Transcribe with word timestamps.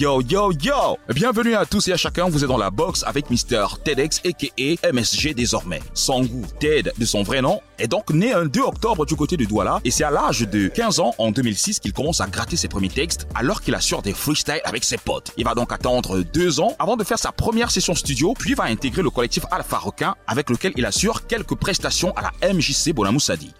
Yo 0.00 0.22
yo 0.22 0.50
yo 0.62 0.96
Bienvenue 1.14 1.54
à 1.54 1.66
tous 1.66 1.88
et 1.88 1.92
à 1.92 1.96
chacun, 1.98 2.26
vous 2.30 2.42
êtes 2.42 2.48
dans 2.48 2.56
la 2.56 2.70
box 2.70 3.04
avec 3.06 3.28
Mr. 3.28 3.66
TEDx 3.84 4.22
aka 4.24 4.90
MSG 4.94 5.34
désormais. 5.34 5.82
Sangu 5.92 6.42
Ted 6.58 6.90
de 6.96 7.04
son 7.04 7.22
vrai 7.22 7.42
nom 7.42 7.60
est 7.78 7.86
donc 7.86 8.08
né 8.08 8.32
un 8.32 8.46
2 8.46 8.60
octobre 8.62 9.04
du 9.04 9.14
côté 9.14 9.36
de 9.36 9.44
Douala 9.44 9.78
et 9.84 9.90
c'est 9.90 10.04
à 10.04 10.10
l'âge 10.10 10.40
de 10.40 10.68
15 10.68 11.00
ans 11.00 11.14
en 11.18 11.30
2006 11.32 11.80
qu'il 11.80 11.92
commence 11.92 12.22
à 12.22 12.28
gratter 12.28 12.56
ses 12.56 12.68
premiers 12.68 12.88
textes 12.88 13.28
alors 13.34 13.60
qu'il 13.60 13.74
assure 13.74 14.00
des 14.00 14.14
freestyles 14.14 14.62
avec 14.64 14.84
ses 14.84 14.96
potes. 14.96 15.32
Il 15.36 15.44
va 15.44 15.54
donc 15.54 15.70
attendre 15.70 16.20
deux 16.20 16.60
ans 16.60 16.74
avant 16.78 16.96
de 16.96 17.04
faire 17.04 17.18
sa 17.18 17.30
première 17.30 17.70
session 17.70 17.94
studio 17.94 18.32
puis 18.38 18.54
va 18.54 18.64
intégrer 18.64 19.02
le 19.02 19.10
collectif 19.10 19.44
Alpha 19.50 19.76
Requin 19.76 20.14
avec 20.26 20.48
lequel 20.48 20.72
il 20.76 20.86
assure 20.86 21.26
quelques 21.26 21.56
prestations 21.56 22.16
à 22.16 22.22
la 22.22 22.54
MJC 22.54 22.94
Bonamoussadi. 22.94 23.52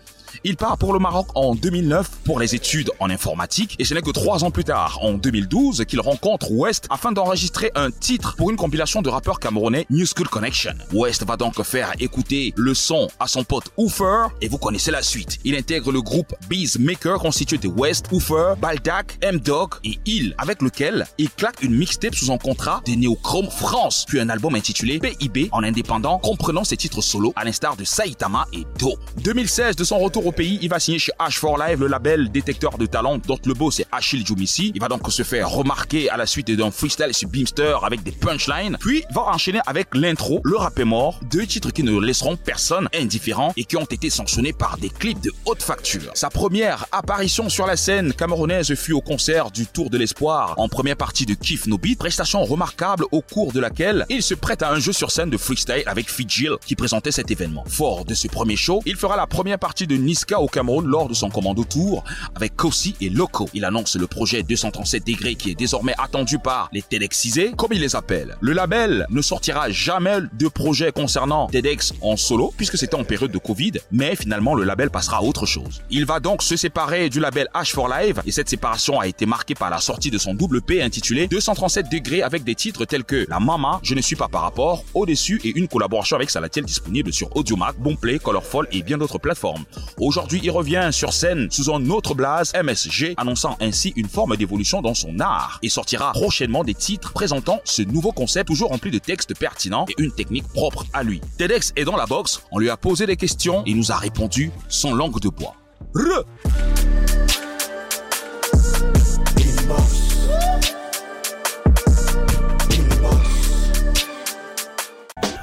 Il 0.44 0.56
part 0.56 0.78
pour 0.78 0.92
le 0.92 0.98
Maroc 0.98 1.28
en 1.34 1.54
2009 1.54 2.08
pour 2.24 2.40
les 2.40 2.54
études 2.54 2.90
en 2.98 3.10
informatique 3.10 3.76
et 3.78 3.84
ce 3.84 3.94
n'est 3.94 4.02
que 4.02 4.10
trois 4.10 4.44
ans 4.44 4.50
plus 4.50 4.64
tard, 4.64 4.98
en 5.02 5.14
2012, 5.14 5.84
qu'il 5.86 6.00
rencontre 6.00 6.50
West 6.50 6.86
afin 6.90 7.12
d'enregistrer 7.12 7.70
un 7.74 7.90
titre 7.90 8.36
pour 8.36 8.50
une 8.50 8.56
compilation 8.56 9.02
de 9.02 9.08
rappeurs 9.08 9.40
camerounais 9.40 9.86
New 9.90 10.06
School 10.06 10.28
Connection. 10.28 10.74
West 10.92 11.24
va 11.24 11.36
donc 11.36 11.62
faire 11.62 11.92
écouter 12.00 12.52
le 12.56 12.74
son 12.74 13.08
à 13.18 13.26
son 13.26 13.44
pote 13.44 13.70
Oofer 13.76 14.28
et 14.40 14.48
vous 14.48 14.58
connaissez 14.58 14.90
la 14.90 15.02
suite. 15.02 15.38
Il 15.44 15.54
intègre 15.56 15.92
le 15.92 16.02
groupe 16.02 16.34
Beezmaker 16.48 17.18
constitué 17.18 17.58
de 17.58 17.68
West, 17.68 18.06
Oofer, 18.12 18.54
Baldak, 18.60 19.18
M-Dog 19.22 19.74
et 19.84 19.98
Il 20.06 20.34
avec 20.38 20.62
lequel 20.62 21.06
il 21.18 21.30
claque 21.30 21.62
une 21.62 21.74
mixtape 21.74 22.14
sous 22.14 22.30
un 22.32 22.38
contrat 22.38 22.82
de 22.86 22.92
Neochrome 22.92 23.50
France 23.50 24.04
puis 24.06 24.20
un 24.20 24.28
album 24.28 24.54
intitulé 24.54 24.98
PIB 24.98 25.48
en 25.52 25.62
indépendant 25.62 26.18
comprenant 26.18 26.64
ses 26.64 26.76
titres 26.76 27.00
solo 27.00 27.32
à 27.36 27.44
l'instar 27.44 27.76
de 27.76 27.84
Saitama 27.84 28.46
et 28.52 28.64
Do. 28.78 28.94
2016 29.18 29.76
de 29.76 29.84
son 29.84 29.98
retour 29.98 30.19
au 30.26 30.32
pays, 30.32 30.58
il 30.62 30.68
va 30.68 30.80
signer 30.80 30.98
chez 30.98 31.12
H4 31.18 31.68
Live 31.68 31.80
le 31.80 31.86
label 31.86 32.30
détecteur 32.30 32.78
de 32.78 32.86
talent 32.86 33.18
dont 33.18 33.38
le 33.44 33.54
beau 33.54 33.70
c'est 33.70 33.86
Achille 33.92 34.24
Jumissi. 34.26 34.72
Il 34.74 34.80
va 34.80 34.88
donc 34.88 35.10
se 35.10 35.22
faire 35.22 35.50
remarquer 35.50 36.10
à 36.10 36.16
la 36.16 36.26
suite 36.26 36.50
d'un 36.50 36.70
freestyle 36.70 37.12
sur 37.12 37.28
Beamster 37.28 37.78
avec 37.84 38.02
des 38.02 38.12
punchlines, 38.12 38.76
puis 38.80 39.04
va 39.12 39.22
enchaîner 39.22 39.60
avec 39.66 39.94
l'intro, 39.94 40.40
le 40.44 40.56
rap 40.56 40.78
est 40.78 40.84
mort, 40.84 41.20
deux 41.30 41.46
titres 41.46 41.70
qui 41.70 41.82
ne 41.82 41.98
laisseront 41.98 42.36
personne 42.36 42.88
indifférent 42.94 43.52
et 43.56 43.64
qui 43.64 43.76
ont 43.76 43.84
été 43.84 44.10
sanctionnés 44.10 44.52
par 44.52 44.78
des 44.78 44.90
clips 44.90 45.20
de 45.20 45.32
haute 45.44 45.62
facture. 45.62 46.10
Sa 46.14 46.30
première 46.30 46.86
apparition 46.92 47.48
sur 47.48 47.66
la 47.66 47.76
scène 47.76 48.12
camerounaise 48.12 48.74
fut 48.74 48.92
au 48.92 49.00
concert 49.00 49.50
du 49.50 49.66
Tour 49.66 49.90
de 49.90 49.98
l'Espoir 49.98 50.54
en 50.56 50.68
première 50.68 50.96
partie 50.96 51.26
de 51.26 51.34
Kiff 51.34 51.66
No 51.66 51.78
prestation 51.98 52.44
remarquable 52.44 53.04
au 53.12 53.20
cours 53.20 53.52
de 53.52 53.60
laquelle 53.60 54.06
il 54.08 54.22
se 54.22 54.34
prête 54.34 54.62
à 54.62 54.70
un 54.70 54.78
jeu 54.78 54.92
sur 54.92 55.10
scène 55.10 55.30
de 55.30 55.36
freestyle 55.36 55.82
avec 55.86 56.10
Fijil 56.10 56.52
qui 56.64 56.76
présentait 56.76 57.10
cet 57.10 57.30
événement. 57.30 57.64
Fort 57.66 58.04
de 58.04 58.14
ce 58.14 58.28
premier 58.28 58.56
show, 58.56 58.82
il 58.86 58.96
fera 58.96 59.16
la 59.16 59.26
première 59.26 59.58
partie 59.58 59.86
de 59.86 59.96
Niska 60.10 60.40
au 60.40 60.48
Cameroun 60.48 60.86
lors 60.86 61.08
de 61.08 61.14
son 61.14 61.30
commando 61.30 61.62
tour 61.62 62.02
avec 62.34 62.56
Kosi 62.56 62.96
et 63.00 63.08
Loco. 63.10 63.48
Il 63.54 63.64
annonce 63.64 63.94
le 63.94 64.08
projet 64.08 64.42
237 64.42 65.06
degrés 65.06 65.36
qui 65.36 65.52
est 65.52 65.54
désormais 65.54 65.94
attendu 65.98 66.40
par 66.40 66.68
les 66.72 66.82
TEDxisés, 66.82 67.52
comme 67.56 67.72
il 67.72 67.80
les 67.80 67.94
appelle. 67.94 68.36
Le 68.40 68.52
label 68.52 69.06
ne 69.08 69.22
sortira 69.22 69.70
jamais 69.70 70.18
de 70.32 70.48
projet 70.48 70.90
concernant 70.90 71.46
TEDx 71.46 71.92
en 72.00 72.16
solo 72.16 72.52
puisque 72.56 72.76
c'était 72.76 72.96
en 72.96 73.04
période 73.04 73.30
de 73.30 73.38
Covid, 73.38 73.74
mais 73.92 74.16
finalement 74.16 74.56
le 74.56 74.64
label 74.64 74.90
passera 74.90 75.18
à 75.18 75.22
autre 75.22 75.46
chose. 75.46 75.80
Il 75.90 76.06
va 76.06 76.18
donc 76.18 76.42
se 76.42 76.56
séparer 76.56 77.08
du 77.08 77.20
label 77.20 77.48
H4 77.54 78.02
Live 78.02 78.22
et 78.26 78.32
cette 78.32 78.48
séparation 78.48 78.98
a 78.98 79.06
été 79.06 79.26
marquée 79.26 79.54
par 79.54 79.70
la 79.70 79.78
sortie 79.78 80.10
de 80.10 80.18
son 80.18 80.34
double 80.34 80.60
P 80.60 80.82
intitulé 80.82 81.28
237 81.28 81.86
degrés 81.88 82.22
avec 82.22 82.42
des 82.42 82.56
titres 82.56 82.84
tels 82.84 83.04
que 83.04 83.26
La 83.28 83.38
Mama, 83.38 83.78
Je 83.84 83.94
ne 83.94 84.00
suis 84.00 84.16
pas 84.16 84.26
par 84.26 84.42
rapport, 84.42 84.82
Au-dessus 84.92 85.40
et 85.44 85.56
une 85.56 85.68
collaboration 85.68 86.16
avec 86.16 86.30
Salatiel 86.30 86.64
disponible 86.64 87.12
sur 87.12 87.36
Audiomack, 87.36 87.76
Bonplay, 87.78 88.18
Colorful 88.18 88.66
et 88.72 88.82
bien 88.82 88.98
d'autres 88.98 89.20
plateformes. 89.20 89.64
Aujourd'hui, 90.00 90.40
il 90.42 90.50
revient 90.50 90.88
sur 90.92 91.12
scène 91.12 91.50
sous 91.50 91.70
un 91.70 91.90
autre 91.90 92.14
blaze, 92.14 92.54
MSG, 92.54 93.12
annonçant 93.18 93.58
ainsi 93.60 93.92
une 93.96 94.08
forme 94.08 94.34
d'évolution 94.34 94.80
dans 94.80 94.94
son 94.94 95.20
art 95.20 95.58
et 95.62 95.68
sortira 95.68 96.12
prochainement 96.12 96.64
des 96.64 96.72
titres 96.72 97.12
présentant 97.12 97.60
ce 97.64 97.82
nouveau 97.82 98.10
concept 98.10 98.48
toujours 98.48 98.70
rempli 98.70 98.90
de 98.90 98.98
textes 98.98 99.38
pertinents 99.38 99.84
et 99.90 100.02
une 100.02 100.10
technique 100.10 100.48
propre 100.48 100.86
à 100.94 101.02
lui. 101.02 101.20
TEDx 101.36 101.74
est 101.76 101.84
dans 101.84 101.96
la 101.96 102.06
box, 102.06 102.42
on 102.50 102.58
lui 102.58 102.70
a 102.70 102.78
posé 102.78 103.04
des 103.04 103.16
questions 103.16 103.62
et 103.66 103.74
nous 103.74 103.92
a 103.92 103.96
répondu 103.96 104.50
sans 104.70 104.94
langue 104.94 105.20
de 105.20 105.28
bois. 105.28 105.54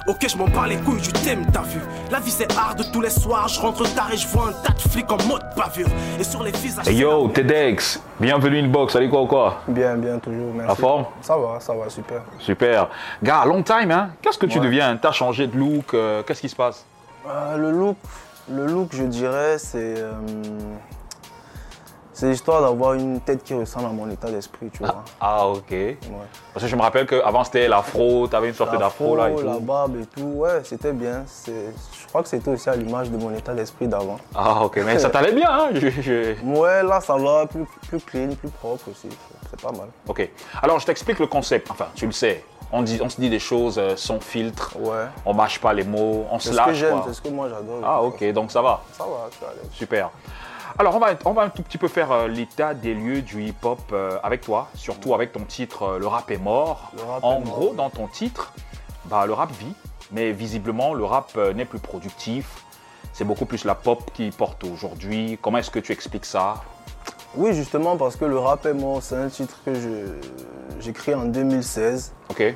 Ok, 0.07 0.25
je 0.29 0.37
m'en 0.37 0.45
bats 0.47 0.65
les 0.67 0.77
couilles 0.77 1.01
du 1.01 1.11
thème, 1.11 1.45
t'as 1.51 1.63
vu. 1.63 1.81
La 2.11 2.19
vie 2.19 2.31
c'est 2.31 2.49
hard 2.57 2.81
tous 2.93 3.01
les 3.01 3.09
soirs, 3.09 3.49
je 3.49 3.59
rentre 3.59 3.83
tard 3.93 4.09
et 4.13 4.15
je 4.15 4.25
vois 4.29 4.47
un 4.47 4.51
tas 4.53 4.71
de 4.71 4.79
flics 4.79 5.11
en 5.11 5.17
mode 5.27 5.41
bavure. 5.57 5.87
Et 6.17 6.23
sur 6.23 6.43
les 6.43 6.51
visages. 6.51 6.87
Hey 6.87 6.95
yo, 6.95 7.27
TEDx, 7.27 8.01
bienvenue 8.17 8.59
inbox, 8.59 8.93
salut 8.93 9.09
quoi 9.09 9.23
ou 9.23 9.27
quoi? 9.27 9.61
Bien, 9.67 9.95
bien, 9.97 10.17
toujours, 10.19 10.53
merci. 10.53 10.69
La 10.69 10.75
forme? 10.75 11.05
Ça 11.21 11.35
va, 11.35 11.59
ça 11.59 11.73
va, 11.73 11.89
super. 11.89 12.21
Super. 12.39 12.87
Gars, 13.21 13.43
long 13.45 13.61
time, 13.61 13.91
hein? 13.91 14.11
Qu'est-ce 14.21 14.37
que 14.37 14.45
tu 14.45 14.59
Ouais. 14.59 14.65
deviens? 14.65 14.95
T'as 14.95 15.11
changé 15.11 15.45
de 15.47 15.57
look, 15.57 15.93
euh, 15.93 16.23
qu'est-ce 16.23 16.39
qui 16.41 16.49
se 16.49 16.55
passe? 16.55 16.85
Euh, 17.29 17.57
le 17.57 17.71
look, 17.71 17.97
le 18.49 18.65
look, 18.65 18.89
je 18.93 19.03
dirais, 19.03 19.57
c'est. 19.57 19.95
euh, 19.97 20.13
c'est 22.19 22.29
l'histoire 22.29 22.61
d'avoir 22.63 22.93
une 22.95 23.19
tête 23.21 23.43
qui 23.43 23.53
ressemble 23.53 23.85
à 23.85 23.89
mon 23.89 24.09
état 24.09 24.29
d'esprit, 24.31 24.69
tu 24.73 24.79
vois. 24.79 25.03
Ah, 25.21 25.47
ok. 25.47 25.69
Ouais. 25.69 25.97
Parce 26.53 26.63
que 26.65 26.69
je 26.71 26.75
me 26.75 26.81
rappelle 26.81 27.05
qu'avant 27.05 27.43
c'était 27.43 27.67
l'afro, 27.67 28.27
t'avais 28.27 28.47
une 28.47 28.55
sorte 28.55 28.75
d'afro 28.77 29.15
là 29.15 29.29
et 29.29 29.35
tout. 29.35 29.43
la 29.43 29.59
barbe 29.59 29.97
et 30.01 30.05
tout, 30.07 30.23
ouais, 30.25 30.61
c'était 30.63 30.93
bien. 30.93 31.23
Je 31.45 32.07
crois 32.07 32.23
que 32.23 32.29
c'était 32.29 32.49
aussi 32.49 32.69
à 32.69 32.75
l'image 32.75 33.11
de 33.11 33.17
mon 33.17 33.31
état 33.35 33.53
d'esprit 33.53 33.87
d'avant. 33.87 34.17
Ah, 34.33 34.63
ok, 34.63 34.79
mais 34.83 34.97
ça 34.97 35.11
t'allait 35.11 35.33
bien, 35.33 35.47
hein 35.49 35.69
Je- 35.73 35.89
je- 35.89 36.35
Ouais, 36.43 36.81
là, 36.81 36.99
ça 37.01 37.15
va, 37.17 37.45
plus, 37.45 37.65
plus 37.87 37.99
clean, 37.99 38.29
plus 38.33 38.49
propre 38.49 38.89
aussi. 38.89 39.09
C'est 39.51 39.61
pas 39.61 39.71
mal. 39.71 39.87
Ok. 40.07 40.27
Alors, 40.63 40.79
je 40.79 40.85
t'explique 40.87 41.19
le 41.19 41.27
concept. 41.27 41.69
Enfin, 41.69 41.87
tu 41.93 42.05
le 42.07 42.11
sais. 42.11 42.43
On, 42.71 42.81
dit, 42.81 42.99
on 43.01 43.07
se 43.09 43.21
dit 43.21 43.29
des 43.29 43.39
choses 43.39 43.77
euh, 43.79 43.95
sans 43.95 44.19
filtre. 44.19 44.75
Ouais. 44.77 45.05
On 45.25 45.33
mâche 45.33 45.59
pas 45.61 45.71
les 45.71 45.83
mots, 45.85 46.25
on 46.31 46.37
se 46.39 46.49
C'est 46.49 46.55
ce 46.55 46.61
que 46.61 46.67
lâche. 46.67 46.75
j'aime, 46.77 47.01
c'est 47.07 47.13
ce 47.13 47.21
que 47.21 47.29
moi 47.29 47.47
j'adore. 47.47 47.79
Ah, 47.85 48.01
ok, 48.01 48.31
donc 48.33 48.51
ça 48.51 48.61
va. 48.61 48.81
Ça 48.97 49.03
va, 49.05 49.29
suis 49.31 49.45
à 49.45 49.49
l'aise. 49.49 49.69
Super. 49.71 50.09
Alors, 50.79 50.95
on 50.95 50.99
va, 50.99 51.07
on 51.25 51.33
va 51.33 51.41
un 51.43 51.49
tout 51.49 51.63
petit 51.63 51.79
peu 51.79 51.87
faire 51.87 52.11
euh, 52.11 52.27
l'état 52.27 52.73
des 52.75 52.93
lieux 52.93 53.21
du 53.23 53.41
hip-hop 53.43 53.79
euh, 53.93 54.19
avec 54.21 54.41
toi, 54.41 54.69
surtout 54.75 55.15
avec 55.15 55.31
ton 55.31 55.43
titre 55.43 55.83
euh, 55.83 55.99
Le 55.99 56.05
rap 56.07 56.29
est 56.29 56.37
mort. 56.37 56.91
Rap 57.07 57.23
en 57.23 57.37
est 57.37 57.45
mort. 57.45 57.59
gros, 57.59 57.73
dans 57.73 57.89
ton 57.89 58.07
titre, 58.07 58.53
bah, 59.05 59.25
le 59.25 59.33
rap 59.33 59.51
vit, 59.53 59.73
mais 60.11 60.31
visiblement, 60.31 60.93
le 60.93 61.03
rap 61.03 61.35
n'est 61.55 61.65
plus 61.65 61.79
productif. 61.79 62.63
C'est 63.13 63.23
beaucoup 63.25 63.45
plus 63.45 63.65
la 63.65 63.73
pop 63.73 64.11
qui 64.13 64.29
porte 64.29 64.63
aujourd'hui. 64.65 65.39
Comment 65.41 65.57
est-ce 65.57 65.71
que 65.71 65.79
tu 65.79 65.91
expliques 65.91 66.25
ça? 66.25 66.61
Oui, 67.35 67.53
justement, 67.55 67.97
parce 67.97 68.15
que 68.15 68.25
le 68.25 68.37
rap 68.37 68.65
est 68.67 68.73
mort, 68.75 69.01
c'est 69.01 69.15
un 69.15 69.29
titre 69.29 69.57
que 69.65 69.73
je- 69.73 70.79
j'écris 70.79 71.15
en 71.15 71.25
2016. 71.25 72.13
Ok 72.29 72.53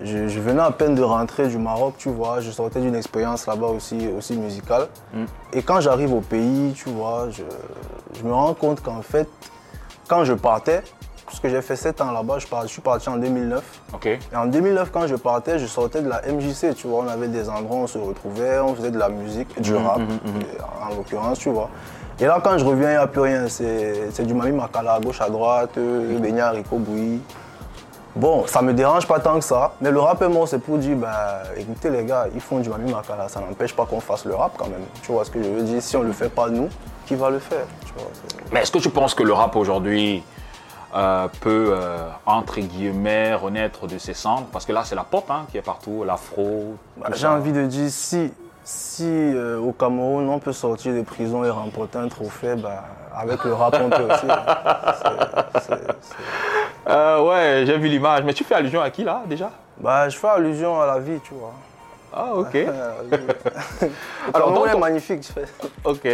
Je, 0.00 0.28
je 0.28 0.40
venais 0.40 0.62
à 0.62 0.70
peine 0.70 0.94
de 0.94 1.02
rentrer 1.02 1.48
du 1.48 1.58
Maroc, 1.58 1.94
tu 1.98 2.08
vois. 2.08 2.40
Je 2.40 2.50
sortais 2.50 2.80
d'une 2.80 2.94
expérience 2.94 3.46
là-bas 3.46 3.66
aussi, 3.66 4.08
aussi 4.16 4.36
musicale. 4.36 4.88
Mm. 5.12 5.24
Et 5.52 5.62
quand 5.62 5.80
j'arrive 5.80 6.14
au 6.14 6.20
pays, 6.20 6.72
tu 6.74 6.88
vois, 6.88 7.28
je, 7.30 7.42
je 8.16 8.22
me 8.22 8.32
rends 8.32 8.54
compte 8.54 8.80
qu'en 8.80 9.02
fait, 9.02 9.28
quand 10.06 10.24
je 10.24 10.34
partais, 10.34 10.82
parce 11.28 11.40
que 11.40 11.48
j'ai 11.50 11.60
fait 11.60 11.76
7 11.76 12.00
ans 12.00 12.10
là-bas, 12.10 12.38
je, 12.38 12.68
suis 12.68 12.80
parti 12.80 13.08
en 13.10 13.18
2009. 13.18 13.62
Ok 13.92 14.06
Et 14.06 14.20
en 14.34 14.46
2009, 14.46 14.90
quand 14.90 15.06
je 15.06 15.14
partais, 15.14 15.58
je 15.58 15.66
sortais 15.66 16.00
de 16.00 16.08
la 16.08 16.22
MJC, 16.22 16.74
tu 16.74 16.86
vois. 16.86 17.04
On 17.04 17.08
avait 17.08 17.28
des 17.28 17.50
endroits 17.50 17.80
où 17.80 17.82
on 17.82 17.86
se 17.86 17.98
retrouvait, 17.98 18.58
on 18.60 18.74
faisait 18.74 18.90
de 18.90 18.98
la 18.98 19.10
musique, 19.10 19.60
du 19.60 19.74
rap, 19.74 20.00
et 20.00 20.60
en 20.82 20.96
l'occurrence, 20.96 21.38
tu 21.38 21.50
vois. 21.50 21.68
Et 22.18 22.24
là, 22.24 22.40
quand 22.42 22.56
je 22.56 22.64
reviens, 22.64 22.88
il 22.88 22.92
n'y 22.92 22.96
a 22.96 23.06
plus 23.06 23.20
rien. 23.20 23.46
C'est 23.48 24.26
du 24.26 24.32
Mami 24.32 24.52
Makala 24.52 24.94
à 24.94 25.00
gauche, 25.00 25.20
à 25.20 25.28
droite, 25.28 25.76
euh, 25.76 26.14
le 26.14 26.18
Beignet 26.18 26.48
Rico 26.48 26.76
Bouilly. 26.78 27.20
Bon, 28.16 28.46
ça 28.46 28.62
me 28.62 28.72
dérange 28.72 29.06
pas 29.06 29.20
tant 29.20 29.38
que 29.38 29.44
ça, 29.44 29.72
mais 29.80 29.90
le 29.90 30.00
rap 30.00 30.20
est 30.22 30.28
mort, 30.28 30.48
c'est 30.48 30.58
pour 30.58 30.78
dire, 30.78 30.96
bah, 30.96 31.42
écoutez 31.56 31.88
les 31.90 32.04
gars, 32.04 32.26
ils 32.34 32.40
font 32.40 32.58
du 32.58 32.68
Mami 32.68 32.90
Makala, 32.92 33.28
ça 33.28 33.40
n'empêche 33.40 33.74
pas 33.76 33.86
qu'on 33.86 34.00
fasse 34.00 34.24
le 34.24 34.34
rap 34.34 34.52
quand 34.58 34.66
même. 34.66 34.82
Tu 35.02 35.12
vois 35.12 35.24
ce 35.24 35.30
que 35.30 35.40
je 35.42 35.48
veux 35.48 35.62
dire? 35.62 35.80
Si 35.80 35.96
on 35.96 36.02
le 36.02 36.12
fait 36.12 36.28
pas 36.28 36.48
nous, 36.48 36.68
qui 37.06 37.14
va 37.14 37.30
le 37.30 37.38
faire? 37.38 37.66
Tu 37.86 37.92
vois, 37.94 38.08
Mais 38.50 38.60
est-ce 38.62 38.72
que 38.72 38.78
tu 38.78 38.90
penses 38.90 39.14
que 39.14 39.22
le 39.22 39.32
rap 39.32 39.54
aujourd'hui 39.54 40.24
euh, 40.96 41.28
peut, 41.40 41.68
euh, 41.70 42.08
entre 42.26 42.58
guillemets, 42.60 43.34
renaître 43.34 43.86
de 43.86 43.98
ses 43.98 44.14
cendres? 44.14 44.46
Parce 44.52 44.64
que 44.64 44.72
là, 44.72 44.82
c'est 44.84 44.96
la 44.96 45.04
pop 45.04 45.30
hein, 45.30 45.44
qui 45.52 45.58
est 45.58 45.62
partout, 45.62 46.02
l'afro. 46.04 46.74
Bah, 46.96 47.10
J'ai 47.14 47.26
envie 47.28 47.52
de 47.52 47.66
dire, 47.66 47.88
si, 47.90 48.32
si 48.64 49.04
euh, 49.06 49.60
au 49.60 49.70
Cameroun 49.72 50.28
on 50.28 50.38
peut 50.40 50.52
sortir 50.52 50.92
de 50.92 51.02
prison 51.02 51.44
et 51.44 51.50
remporter 51.50 51.98
un 51.98 52.08
trophée, 52.08 52.56
bah, 52.56 52.84
avec 53.16 53.44
le 53.44 53.54
rap 53.54 53.78
on 53.80 53.90
peut 53.90 54.12
aussi. 54.12 54.26
C'est- 55.60 55.74
Euh, 56.88 57.22
ouais, 57.22 57.64
j'ai 57.66 57.76
vu 57.78 57.88
l'image. 57.88 58.22
Mais 58.24 58.32
tu 58.34 58.44
fais 58.44 58.54
allusion 58.54 58.80
à 58.80 58.90
qui 58.90 59.04
là 59.04 59.22
déjà? 59.26 59.50
Bah, 59.78 60.08
je 60.08 60.16
fais 60.16 60.28
allusion 60.28 60.80
à 60.80 60.86
la 60.86 60.98
vie, 60.98 61.20
tu 61.22 61.34
vois. 61.34 61.52
Ah, 62.12 62.34
ok. 62.34 62.54
Le 63.10 63.88
Alors, 64.34 64.52
dans 64.52 64.66
est 64.66 64.72
ton- 64.72 64.78
magnifique, 64.78 65.20
tu 65.20 65.32
fais. 65.32 65.44
Ok. 65.84 66.08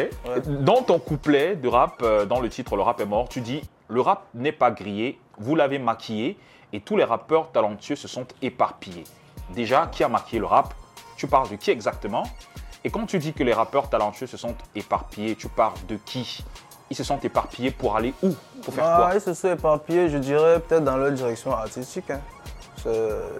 Dans 0.46 0.82
ton 0.82 0.98
couplet 0.98 1.54
de 1.56 1.68
rap, 1.68 2.00
euh, 2.02 2.24
dans 2.26 2.40
le 2.40 2.48
titre 2.48 2.76
Le 2.76 2.82
rap 2.82 3.00
est 3.00 3.06
mort, 3.06 3.28
tu 3.28 3.40
dis 3.40 3.62
Le 3.88 4.00
rap 4.00 4.24
n'est 4.34 4.52
pas 4.52 4.70
grillé, 4.70 5.18
vous 5.38 5.54
l'avez 5.54 5.78
maquillé 5.78 6.36
et 6.72 6.80
tous 6.80 6.96
les 6.96 7.04
rappeurs 7.04 7.52
talentueux 7.52 7.94
se 7.96 8.08
sont 8.08 8.26
éparpillés. 8.42 9.04
Déjà, 9.50 9.86
qui 9.86 10.02
a 10.02 10.08
maquillé 10.08 10.40
le 10.40 10.46
rap? 10.46 10.74
Tu 11.16 11.28
parles 11.28 11.48
de 11.48 11.54
qui 11.56 11.70
exactement? 11.70 12.24
Et 12.82 12.90
quand 12.90 13.06
tu 13.06 13.18
dis 13.18 13.32
que 13.32 13.44
les 13.44 13.52
rappeurs 13.54 13.88
talentueux 13.88 14.26
se 14.26 14.36
sont 14.36 14.54
éparpillés, 14.74 15.36
tu 15.36 15.48
parles 15.48 15.78
de 15.88 15.96
qui? 16.04 16.44
Ils 16.94 16.96
se 16.96 17.04
sont 17.04 17.18
éparpillés 17.22 17.72
pour 17.72 17.96
aller 17.96 18.14
où? 18.22 18.30
Pour 18.64 18.72
faire 18.72 18.84
Bah, 18.84 19.06
quoi? 19.08 19.14
ils 19.16 19.20
se 19.20 19.34
sont 19.34 19.48
éparpillés, 19.48 20.08
je 20.08 20.18
dirais, 20.18 20.60
peut-être 20.60 20.84
dans 20.84 20.96
leur 20.96 21.10
direction 21.10 21.52
artistique. 21.52 22.08
hein. 22.10 22.20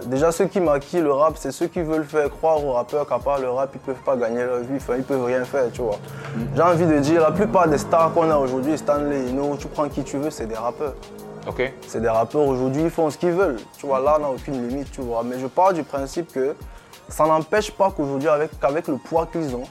Déjà, 0.06 0.32
ceux 0.32 0.46
qui 0.46 0.58
maquillent 0.58 1.02
le 1.02 1.12
rap, 1.12 1.34
c'est 1.36 1.52
ceux 1.52 1.66
qui 1.66 1.82
veulent 1.82 2.06
faire 2.06 2.30
croire 2.30 2.64
aux 2.64 2.72
rappeurs 2.72 3.06
qu'à 3.06 3.18
part 3.18 3.38
le 3.38 3.50
rap, 3.50 3.70
ils 3.74 3.80
peuvent 3.80 4.02
pas 4.04 4.16
gagner 4.16 4.42
leur 4.42 4.60
vie, 4.60 4.76
enfin, 4.76 4.94
ils 4.96 5.04
peuvent 5.04 5.22
rien 5.24 5.44
faire, 5.44 5.70
tu 5.70 5.82
vois. 5.82 5.98
J'ai 6.56 6.62
envie 6.62 6.86
de 6.86 6.98
dire, 6.98 7.20
la 7.20 7.30
plupart 7.30 7.68
des 7.68 7.76
stars 7.78 8.12
qu'on 8.14 8.30
a 8.30 8.36
aujourd'hui, 8.38 8.76
Stanley, 8.78 9.28
Ino, 9.28 9.56
tu 9.58 9.68
prends 9.68 9.88
qui 9.88 10.02
tu 10.02 10.16
veux, 10.16 10.30
c'est 10.30 10.46
des 10.46 10.54
rappeurs. 10.54 10.94
Ok. 11.46 11.70
C'est 11.86 12.00
des 12.00 12.08
rappeurs 12.08 12.40
aujourd'hui, 12.40 12.84
ils 12.84 12.90
font 12.90 13.10
ce 13.10 13.18
qu'ils 13.18 13.32
veulent. 13.32 13.60
Tu 13.78 13.86
vois, 13.86 14.00
là, 14.00 14.16
on 14.18 14.22
n'a 14.22 14.30
aucune 14.30 14.66
limite, 14.66 14.90
tu 14.90 15.02
vois. 15.02 15.22
Mais 15.22 15.38
je 15.38 15.46
pars 15.46 15.74
du 15.74 15.82
principe 15.84 16.32
que 16.32 16.56
ça 17.08 17.26
n'empêche 17.26 17.70
pas 17.70 17.90
qu'aujourd'hui, 17.94 18.30
avec, 18.30 18.58
qu'avec 18.58 18.88
le 18.88 18.96
poids 18.96 19.26
qu'ils 19.30 19.54
ont, 19.54 19.64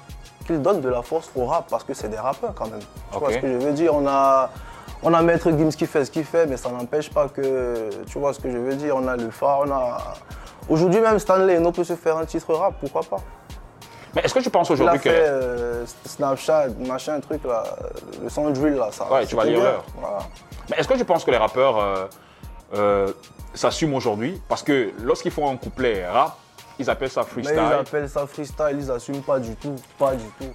qu'ils 0.43 0.61
donnent 0.61 0.81
de 0.81 0.89
la 0.89 1.01
force 1.01 1.29
au 1.35 1.45
rap, 1.45 1.65
parce 1.69 1.83
que 1.83 1.93
c'est 1.93 2.09
des 2.09 2.17
rappeurs 2.17 2.53
quand 2.53 2.69
même. 2.69 2.81
Tu 3.11 3.19
vois 3.19 3.31
ce 3.31 3.37
que 3.37 3.47
je 3.47 3.57
veux 3.57 3.71
dire? 3.73 3.93
On 3.95 4.05
a, 4.07 4.49
on 5.01 5.13
a 5.13 5.21
Maître 5.21 5.49
Gims 5.51 5.69
qui 5.69 5.85
fait 5.85 6.05
ce 6.05 6.11
qu'il 6.11 6.25
fait, 6.25 6.45
mais 6.45 6.57
ça 6.57 6.69
n'empêche 6.69 7.09
pas 7.09 7.27
que. 7.27 7.89
Tu 8.07 8.19
vois 8.19 8.33
ce 8.33 8.39
que 8.39 8.51
je 8.51 8.57
veux 8.57 8.75
dire 8.75 8.95
On 8.95 9.07
a 9.07 9.15
le 9.15 9.29
phare, 9.29 9.61
on 9.65 9.71
a. 9.71 9.97
Aujourd'hui, 10.69 11.01
même 11.01 11.19
Stanley 11.19 11.57
Eno 11.57 11.71
peut 11.71 11.83
se 11.83 11.95
faire 11.95 12.17
un 12.17 12.25
titre 12.25 12.53
rap, 12.53 12.75
pourquoi 12.79 13.01
pas? 13.01 13.21
Mais 14.15 14.21
est-ce 14.21 14.33
que 14.33 14.39
tu 14.39 14.49
penses 14.49 14.69
aujourd'hui 14.69 14.99
fait 14.99 15.09
que. 15.09 15.15
euh, 15.15 15.85
Snapchat, 16.05 16.67
machin, 16.87 17.19
truc 17.19 17.43
là, 17.45 17.63
le 18.21 18.29
son 18.29 18.49
drill 18.51 18.75
là, 18.75 18.89
ça. 18.91 19.11
Ouais, 19.11 19.25
tu 19.25 19.35
vas 19.35 19.43
l'heure. 19.45 19.83
Voilà. 19.99 20.19
Mais 20.69 20.77
est-ce 20.77 20.87
que 20.87 20.93
tu 20.93 21.03
penses 21.03 21.25
que 21.25 21.31
les 21.31 21.37
rappeurs 21.37 21.79
euh, 21.79 22.05
euh, 22.75 23.11
s'assument 23.55 23.95
aujourd'hui? 23.95 24.39
Parce 24.47 24.61
que 24.63 24.91
lorsqu'ils 25.01 25.31
font 25.31 25.49
un 25.49 25.57
couplet 25.57 26.07
rap, 26.07 26.37
ils 26.79 26.89
appellent 26.89 27.09
ça 27.09 27.23
freestyle. 27.23 27.55
ils 27.55 27.73
appellent 27.73 28.09
ça 28.09 28.25
freestyle, 28.25 28.77
ils 28.79 28.91
assument 28.91 29.21
pas 29.21 29.39
du 29.39 29.55
tout, 29.55 29.75
pas 29.97 30.15
du 30.15 30.25
tout. 30.39 30.51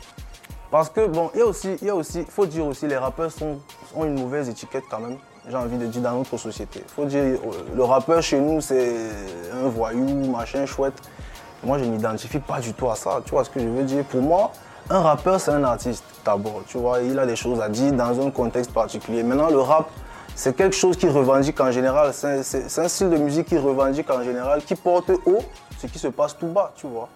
Parce 0.71 0.91
que 0.91 1.07
bon, 1.07 1.31
il 1.35 1.41
y 1.41 1.43
a 1.43 1.47
aussi, 1.47 1.77
il 1.81 1.87
y 1.87 1.91
a 1.91 1.95
aussi, 1.95 2.25
faut 2.29 2.47
dire 2.47 2.67
aussi, 2.67 2.87
les 2.87 2.97
rappeurs 2.97 3.31
ont 3.95 4.05
une 4.05 4.21
mauvaise 4.21 4.49
étiquette 4.49 4.85
quand 4.91 5.01
même. 5.01 5.17
J'ai 5.49 5.57
envie 5.57 5.79
de 5.79 5.87
dire 5.87 6.03
dans 6.03 6.13
notre 6.13 6.37
société. 6.37 6.83
Faut 6.95 7.07
dire, 7.07 7.23
euh, 7.23 7.39
le 7.75 7.83
rappeur 7.83 8.23
chez 8.23 8.39
nous 8.39 8.61
c'est 8.61 8.93
un 9.55 9.69
voyou, 9.69 10.31
machin 10.31 10.67
chouette. 10.67 11.01
Moi 11.65 11.79
je 11.79 11.85
m'identifie 11.85 12.39
pas 12.39 12.61
du 12.61 12.75
tout 12.75 12.91
à 12.91 12.97
ça. 12.97 13.23
Tu 13.25 13.31
vois 13.31 13.45
ce 13.45 13.51
que 13.51 13.61
je 13.61 13.67
veux 13.67 13.83
dire 13.85 14.05
Pour 14.05 14.21
moi, 14.21 14.53
un 14.91 15.01
rappeur 15.01 15.41
c'est 15.41 15.53
un 15.53 15.65
artiste 15.65 16.05
d'abord. 16.23 16.63
Tu 16.67 16.77
vois, 16.77 17.01
il 17.01 17.19
a 17.19 17.25
des 17.25 17.37
choses 17.37 17.63
à 17.63 17.71
dire 17.71 17.93
dans 17.93 18.27
un 18.27 18.31
contexte 18.31 18.73
particulier. 18.73 19.23
Maintenant 19.23 19.49
le 19.49 19.61
rap 19.61 19.89
c'est 20.35 20.55
quelque 20.55 20.77
chose 20.77 20.97
qui 20.97 21.09
revendique 21.09 21.61
en 21.61 21.73
général, 21.73 22.13
c'est 22.15 22.79
un 22.79 22.89
style 22.89 23.11
de 23.11 23.17
musique 23.17 23.49
qui 23.49 23.59
revendique 23.59 24.09
en 24.09 24.23
général, 24.23 24.63
qui 24.63 24.77
porte 24.77 25.11
haut 25.27 25.43
ce 25.79 25.87
qui 25.87 25.99
se 25.99 26.09
passe 26.09 26.37
tout 26.37 26.49
bas, 26.49 26.73
tu 26.77 26.87
vois. 26.87 27.09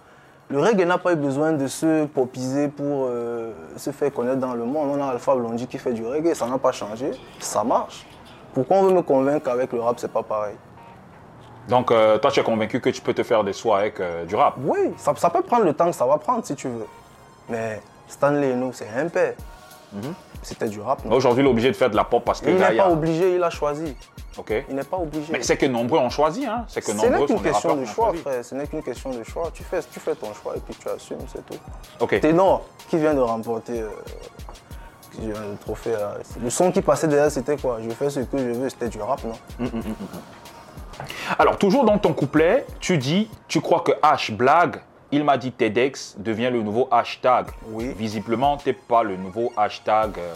Le 0.48 0.60
reggae 0.60 0.86
n'a 0.86 0.98
pas 0.98 1.12
eu 1.12 1.16
besoin 1.16 1.52
de 1.52 1.66
se 1.66 2.06
popiser 2.06 2.68
pour 2.68 3.06
euh, 3.08 3.52
se 3.76 3.90
faire 3.90 4.12
connaître 4.12 4.38
dans 4.38 4.54
le 4.54 4.64
monde. 4.64 4.90
On 4.92 5.02
a 5.02 5.10
Alpha 5.10 5.34
Blondie 5.34 5.66
qui 5.66 5.78
fait 5.78 5.92
du 5.92 6.06
reggae, 6.06 6.34
ça 6.34 6.46
n'a 6.46 6.58
pas 6.58 6.72
changé, 6.72 7.10
ça 7.40 7.64
marche. 7.64 8.06
Pourquoi 8.54 8.78
on 8.78 8.82
veut 8.84 8.94
me 8.94 9.02
convaincre 9.02 9.46
qu'avec 9.46 9.72
le 9.72 9.80
rap, 9.80 9.98
c'est 9.98 10.12
pas 10.12 10.22
pareil? 10.22 10.56
Donc, 11.68 11.90
euh, 11.90 12.18
toi, 12.18 12.30
tu 12.30 12.40
es 12.40 12.42
convaincu 12.42 12.80
que 12.80 12.90
tu 12.90 13.00
peux 13.00 13.14
te 13.14 13.22
faire 13.22 13.44
des 13.44 13.52
soins 13.52 13.78
avec 13.78 14.00
euh, 14.00 14.24
du 14.24 14.34
rap? 14.34 14.54
Oui, 14.58 14.92
ça, 14.96 15.14
ça 15.16 15.30
peut 15.30 15.42
prendre 15.42 15.64
le 15.64 15.72
temps 15.72 15.86
que 15.86 15.92
ça 15.92 16.06
va 16.06 16.18
prendre 16.18 16.44
si 16.44 16.54
tu 16.54 16.68
veux. 16.68 16.86
Mais 17.48 17.80
Stanley 18.08 18.54
nous, 18.54 18.72
c'est 18.72 18.88
un 18.94 19.08
père. 19.08 19.34
C'était 20.42 20.66
du 20.68 20.80
rap, 20.80 21.00
Aujourd'hui, 21.10 21.42
il 21.44 21.46
est 21.46 21.50
obligé 21.50 21.68
de 21.70 21.76
faire 21.76 21.88
de 21.90 21.96
la 21.96 22.04
pop 22.04 22.24
parce 22.24 22.40
que 22.40 22.50
Il 22.50 22.56
n'est 22.56 22.76
pas 22.76 22.88
obligé, 22.90 23.36
il 23.36 23.42
a 23.42 23.50
choisi. 23.50 23.96
Ok. 24.36 24.52
Il 24.68 24.74
n'est 24.74 24.82
pas 24.82 24.96
obligé. 24.96 25.32
Mais 25.32 25.42
c'est 25.42 25.56
que 25.56 25.66
nombreux 25.66 25.98
ont 25.98 26.10
choisi, 26.10 26.44
hein. 26.46 26.64
C'est 26.68 26.80
que 26.80 26.86
Ce 26.86 26.92
nombreux 26.92 27.10
n'est 27.10 27.18
sont 27.18 27.26
qu'une 27.26 27.36
des 27.36 27.42
question 27.50 27.68
rappeurs 27.70 27.82
de 27.84 27.88
choix, 27.88 28.12
frère. 28.14 28.44
Ce 28.44 28.54
n'est 28.54 28.66
qu'une 28.66 28.82
question 28.82 29.10
de 29.10 29.22
choix. 29.22 29.50
Tu 29.54 29.62
fais, 29.62 29.80
tu 29.92 30.00
fais 30.00 30.14
ton 30.14 30.32
choix 30.34 30.54
et 30.56 30.60
puis 30.60 30.74
tu 30.74 30.88
assumes, 30.88 31.18
c'est 31.32 31.44
tout. 31.46 31.58
Ok. 32.00 32.18
Ténor, 32.20 32.64
qui 32.88 32.96
vient 32.98 33.14
de 33.14 33.20
remporter 33.20 33.82
euh, 33.82 33.88
le 35.20 35.56
trophée. 35.60 35.92
là. 35.92 36.14
Le 36.42 36.50
son 36.50 36.72
qui 36.72 36.80
passait 36.82 37.08
derrière, 37.08 37.30
c'était 37.30 37.56
quoi? 37.56 37.78
Je 37.82 37.90
fais 37.90 38.10
ce 38.10 38.20
que 38.20 38.38
je 38.38 38.44
veux, 38.58 38.68
c'était 38.68 38.88
du 38.88 39.00
rap, 39.00 39.20
non? 39.24 39.68
Alors, 41.38 41.56
toujours 41.58 41.84
dans 41.84 41.98
ton 41.98 42.12
couplet, 42.12 42.66
tu 42.80 42.98
dis, 42.98 43.28
tu 43.48 43.60
crois 43.60 43.80
que 43.80 43.92
H 44.02 44.34
blague, 44.34 44.76
il 45.12 45.24
m'a 45.24 45.36
dit 45.36 45.52
TEDx 45.52 46.16
devient 46.18 46.50
le 46.50 46.62
nouveau 46.62 46.88
hashtag. 46.90 47.46
Oui. 47.68 47.92
Visiblement, 47.96 48.56
tu 48.56 48.68
n'es 48.70 48.72
pas 48.72 49.02
le 49.02 49.16
nouveau 49.16 49.52
hashtag 49.56 50.18
euh, 50.18 50.34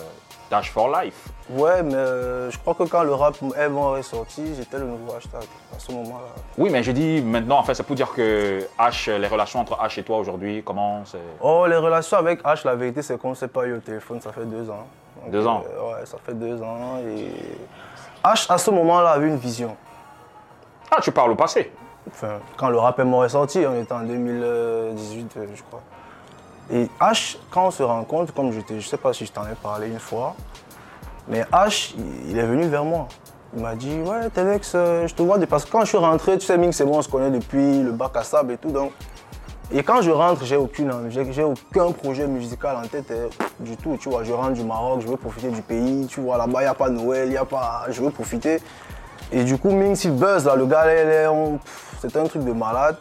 Dash 0.51 0.71
for 0.71 0.89
Life. 1.01 1.29
Ouais, 1.51 1.83
mais 1.83 1.95
euh, 1.95 2.51
je 2.51 2.59
crois 2.59 2.75
que 2.75 2.83
quand 2.85 3.03
le 3.03 3.15
rap 3.15 3.35
M 3.57 3.77
est 3.99 4.03
sorti, 4.03 4.43
j'étais 4.57 4.79
le 4.79 4.85
nouveau 4.85 5.15
hashtag 5.17 5.43
à 5.75 5.79
ce 5.79 5.91
moment-là. 5.93 6.27
Oui, 6.59 6.71
mais 6.71 6.83
je 6.83 6.93
dis 6.93 7.21
maintenant, 7.23 7.59
en 7.59 7.63
fait, 7.63 7.75
c'est 7.75 7.83
pour 7.83 7.97
dire 7.97 8.13
que 8.13 8.67
H, 8.79 9.11
les 9.17 9.29
relations 9.29 9.61
entre 9.61 9.77
H 9.79 9.99
et 9.99 10.03
toi 10.05 10.19
aujourd'hui, 10.19 10.63
comment 10.65 11.03
c'est? 11.05 11.19
Oh, 11.41 11.67
les 11.67 11.77
relations 11.77 12.19
avec 12.19 12.43
H, 12.45 12.65
la 12.67 12.75
vérité, 12.77 13.03
c'est 13.03 13.19
qu'on 13.19 13.31
ne 13.31 13.35
s'est 13.35 13.49
pas 13.49 13.65
eu 13.67 13.75
au 13.75 13.81
téléphone, 13.81 14.21
ça 14.21 14.31
fait 14.33 14.45
deux 14.45 14.69
ans. 14.71 14.87
Donc, 15.23 15.31
Deux 15.31 15.47
ans? 15.47 15.65
euh, 15.67 15.95
Ouais, 16.01 16.05
ça 16.07 16.19
fait 16.25 16.35
deux 16.35 16.61
ans. 16.63 16.99
Et 17.09 17.31
H, 18.25 18.47
à 18.53 18.59
ce 18.59 18.71
moment-là, 18.71 19.11
avait 19.13 19.29
une 19.29 19.39
vision. 19.39 19.75
Ah, 20.91 20.99
tu 21.01 21.11
parles 21.11 21.31
au 21.33 21.37
passé. 21.37 21.73
Quand 22.57 22.69
le 22.71 22.79
rap 22.79 22.99
est 22.99 23.29
sorti, 23.29 23.65
on 23.67 23.81
était 23.81 23.93
en 23.93 24.03
2018, 24.05 25.37
euh, 25.37 25.47
je 25.55 25.63
crois. 25.63 25.83
Et 26.71 26.89
H, 27.01 27.37
quand 27.51 27.67
on 27.67 27.71
se 27.71 27.83
rencontre, 27.83 28.33
comme 28.35 28.53
je 28.53 28.75
ne 28.75 28.81
sais 28.81 28.97
pas 28.97 29.13
si 29.13 29.27
je 29.27 29.33
t'en 29.33 29.45
ai 29.45 29.55
parlé 29.63 29.89
une 29.89 29.99
fois, 29.99 30.35
mais 31.29 31.43
H, 31.53 31.95
il- 32.29 32.39
est 32.39 32.43
venu 32.47 32.67
vers 32.67 32.85
moi. 32.85 33.09
Il 33.57 33.63
m'a 33.63 33.75
dit, 33.75 34.01
ouais, 34.01 34.29
Telex, 34.31 34.73
euh, 34.75 35.07
je 35.07 35.15
te 35.15 35.23
vois, 35.23 35.39
parce 35.47 35.65
que 35.65 35.71
quand 35.71 35.81
je 35.83 35.87
suis 35.87 35.97
rentré, 35.99 36.37
tu 36.39 36.47
sais, 36.47 36.59
Ming, 36.59 36.73
c'est 36.73 36.85
bon, 36.85 36.99
on 36.99 37.03
se 37.03 37.09
connaît 37.09 37.31
depuis 37.31 37.83
le 37.83 37.93
bac 37.93 38.11
à 38.17 38.23
sable 38.25 38.53
et 38.53 38.59
tout, 38.59 38.71
donc. 38.71 38.93
Et 39.73 39.83
quand 39.83 40.01
je 40.01 40.11
rentre, 40.11 40.45
j'ai 40.45 40.57
aucune, 40.57 40.93
j'ai 41.11 41.43
aucun 41.43 41.91
projet 41.91 42.27
musical 42.27 42.77
en 42.77 42.87
tête 42.87 43.11
euh, 43.11 43.29
du 43.59 43.77
tout, 43.77 43.97
tu 44.01 44.09
vois. 44.09 44.23
Je 44.23 44.33
rentre 44.33 44.53
du 44.53 44.63
Maroc, 44.63 45.01
je 45.01 45.09
veux 45.09 45.17
profiter 45.17 45.49
du 45.49 45.63
pays, 45.63 46.07
tu 46.07 46.21
vois, 46.21 46.37
là-bas, 46.39 46.61
il 46.61 46.65
n'y 46.65 46.69
a 46.71 46.75
pas 46.75 46.89
Noël, 46.89 47.37
a 47.37 47.45
pas. 47.45 47.85
Je 47.89 48.01
veux 48.01 48.11
profiter. 48.11 48.61
Et 49.33 49.45
du 49.45 49.59
coup, 49.59 49.71
Ming, 49.71 49.99
il 50.05 50.13
buzz, 50.13 50.45
là, 50.47 50.55
le 50.55 50.67
gars, 50.67 50.85
c'était 52.01 52.19
un 52.19 52.27
truc 52.27 52.45
de 52.45 52.53
malade. 52.53 52.97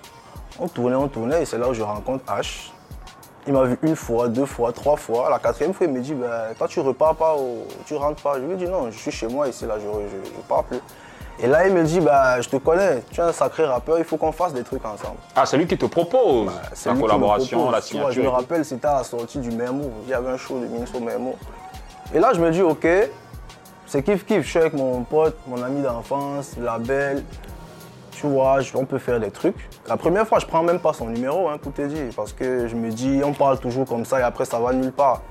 On 0.60 0.68
tournait, 0.68 0.96
on 0.96 1.08
tournait, 1.08 1.44
et 1.44 1.46
c'est 1.46 1.58
là 1.58 1.68
où 1.70 1.74
je 1.74 1.84
rencontre 1.84 2.24
H. 2.34 2.72
Il 3.48 3.54
m'a 3.54 3.64
vu 3.64 3.78
une 3.84 3.96
fois, 3.96 4.28
deux 4.28 4.46
fois, 4.46 4.72
trois 4.72 4.96
fois. 4.96 5.30
La 5.30 5.38
quatrième 5.38 5.74
fois, 5.74 5.86
il 5.86 5.94
me 5.94 6.02
dit, 6.02 6.16
ben, 6.16 6.28
toi, 6.58 6.68
tu 6.68 6.80
repars 6.80 7.16
pas, 7.16 7.36
tu 7.86 7.96
rentres 7.96 8.24
pas. 8.24 8.36
Je 8.40 8.46
lui 8.46 8.56
dis, 8.56 8.66
non, 8.66 8.90
je 8.90 8.98
suis 8.98 9.12
chez 9.12 9.28
moi 9.28 9.48
ici, 9.48 9.66
là, 9.66 9.76
je, 9.78 9.84
je, 9.86 10.30
je 10.32 10.42
pars 10.48 10.64
plus. 10.64 10.80
Et 11.38 11.48
là, 11.48 11.68
il 11.68 11.74
me 11.74 11.84
dit, 11.84 12.00
bah, 12.00 12.40
je 12.42 12.48
te 12.50 12.56
connais, 12.56 13.04
tu 13.12 13.20
es 13.20 13.24
un 13.24 13.34
sacré 13.34 13.66
rappeur, 13.66 14.00
il 14.00 14.06
faut 14.06 14.16
qu'on 14.18 14.32
fasse 14.32 14.54
des 14.54 14.64
trucs 14.64 14.84
ensemble. 14.86 15.18
Ah, 15.36 15.46
c'est 15.46 15.58
lui 15.58 15.68
qui 15.68 15.78
te 15.78 15.86
propose 15.86 16.50
C'est 16.74 16.90
la 16.90 16.96
lui 16.96 17.02
collaboration, 17.02 17.58
propose, 17.58 17.74
la 17.74 17.80
vois, 17.80 17.82
signature. 17.82 18.12
je 18.14 18.22
me 18.22 18.30
rappelle, 18.30 18.66
c'était 18.66 18.88
à 18.88 18.96
la 18.98 19.04
sortie 19.04 19.40
du 19.40 19.52
Mermo. 19.52 19.92
Il 20.06 20.10
y 20.10 20.14
avait 20.14 20.30
un 20.30 20.38
show 20.38 20.58
de 20.58 20.66
Minso 20.66 21.00
Mermo. 21.00 21.36
Et 22.14 22.20
là, 22.20 22.32
je 22.34 22.40
me 22.40 22.50
dis, 22.52 22.62
ok, 22.62 22.88
c'est 23.96 24.04
kiff 24.04 24.26
kiff. 24.26 24.44
Je 24.44 24.50
suis 24.50 24.60
avec 24.60 24.74
mon 24.74 25.04
pote, 25.04 25.38
mon 25.48 25.62
ami 25.64 25.82
d'enfance, 25.82 26.56
la 26.60 26.78
belle. 26.80 27.24
Tu 28.12 28.28
vois, 28.28 28.60
on 28.76 28.86
peut 28.86 28.98
faire 28.98 29.20
des 29.20 29.32
trucs. 29.32 29.70
La 29.88 29.96
première 29.96 30.28
fois, 30.28 30.40
je 30.40 30.46
prends 30.46 30.64
même 30.64 30.80
pas 30.80 30.94
son 30.94 31.08
numéro, 31.08 31.48
hein, 31.50 31.58
pour 31.58 31.74
te 31.74 31.82
dire. 31.82 32.08
Parce 32.16 32.34
que 32.34 32.68
je 32.68 32.76
me 32.76 32.92
dis, 32.92 33.22
on 33.24 33.34
parle 33.34 33.60
toujours 33.60 33.86
comme 33.86 34.06
ça 34.06 34.20
et 34.20 34.24
après, 34.24 34.46
ça 34.46 34.60
va 34.60 34.74
nulle 34.74 34.92
part. 34.92 35.22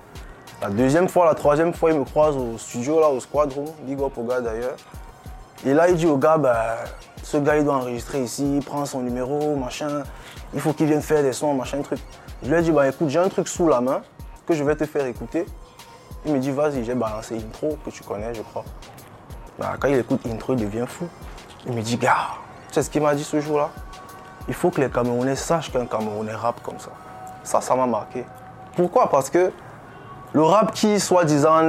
La 0.62 0.68
deuxième 0.68 1.08
fois, 1.08 1.26
la 1.26 1.34
troisième 1.34 1.74
fois, 1.74 1.92
il 1.92 1.98
me 1.98 2.04
croise 2.04 2.36
au 2.36 2.56
studio, 2.56 3.00
là, 3.00 3.08
au 3.08 3.20
Squadron. 3.20 3.66
Big 3.82 4.00
up 4.00 4.16
au 4.16 4.22
gars 4.22 4.40
d'ailleurs. 4.40 4.76
Et 5.66 5.74
là, 5.74 5.88
il 5.88 5.96
dit 5.96 6.06
au 6.06 6.16
gars, 6.16 6.38
bah, 6.38 6.76
ce 7.22 7.36
gars, 7.36 7.56
il 7.56 7.64
doit 7.64 7.76
enregistrer 7.76 8.22
ici, 8.22 8.56
il 8.56 8.64
prend 8.64 8.84
son 8.86 9.00
numéro, 9.00 9.56
machin. 9.56 10.04
Il 10.54 10.60
faut 10.60 10.72
qu'il 10.72 10.86
vienne 10.86 11.02
faire 11.02 11.22
des 11.22 11.32
sons, 11.32 11.52
machin, 11.52 11.82
truc. 11.82 11.98
Je 12.42 12.50
lui 12.50 12.58
ai 12.58 12.62
dit, 12.62 12.70
bah 12.70 12.88
écoute, 12.88 13.08
j'ai 13.08 13.18
un 13.18 13.28
truc 13.28 13.48
sous 13.48 13.68
la 13.68 13.80
main 13.80 14.02
que 14.46 14.54
je 14.54 14.62
vais 14.62 14.76
te 14.76 14.84
faire 14.84 15.06
écouter. 15.06 15.46
Il 16.26 16.32
me 16.32 16.38
dit, 16.38 16.50
vas-y, 16.50 16.84
j'ai 16.84 16.94
balancé 16.94 17.36
intro 17.36 17.76
que 17.84 17.90
tu 17.90 18.02
connais, 18.02 18.32
je 18.34 18.42
crois. 18.42 18.64
Bah, 19.58 19.74
quand 19.78 19.88
il 19.88 19.96
écoute 19.96 20.20
intro, 20.26 20.54
il 20.54 20.60
devient 20.60 20.86
fou. 20.88 21.06
Il 21.66 21.72
me 21.72 21.82
dit, 21.82 21.96
gars, 21.96 22.28
tu 22.68 22.74
sais 22.74 22.82
ce 22.82 22.90
qu'il 22.90 23.02
m'a 23.02 23.14
dit 23.14 23.24
ce 23.24 23.40
jour-là? 23.40 23.70
Il 24.48 24.54
faut 24.54 24.70
que 24.70 24.80
les 24.80 24.90
Camerounais 24.90 25.36
sachent 25.36 25.70
qu'un 25.70 25.86
Camerounais 25.86 26.34
rappe 26.34 26.62
comme 26.62 26.78
ça. 26.78 26.90
Ça, 27.42 27.60
ça 27.60 27.74
m'a 27.74 27.86
marqué. 27.86 28.24
Pourquoi? 28.76 29.08
Parce 29.10 29.30
que 29.30 29.52
le 30.32 30.42
rap 30.42 30.72
qui, 30.72 30.98
soi-disant, 30.98 31.62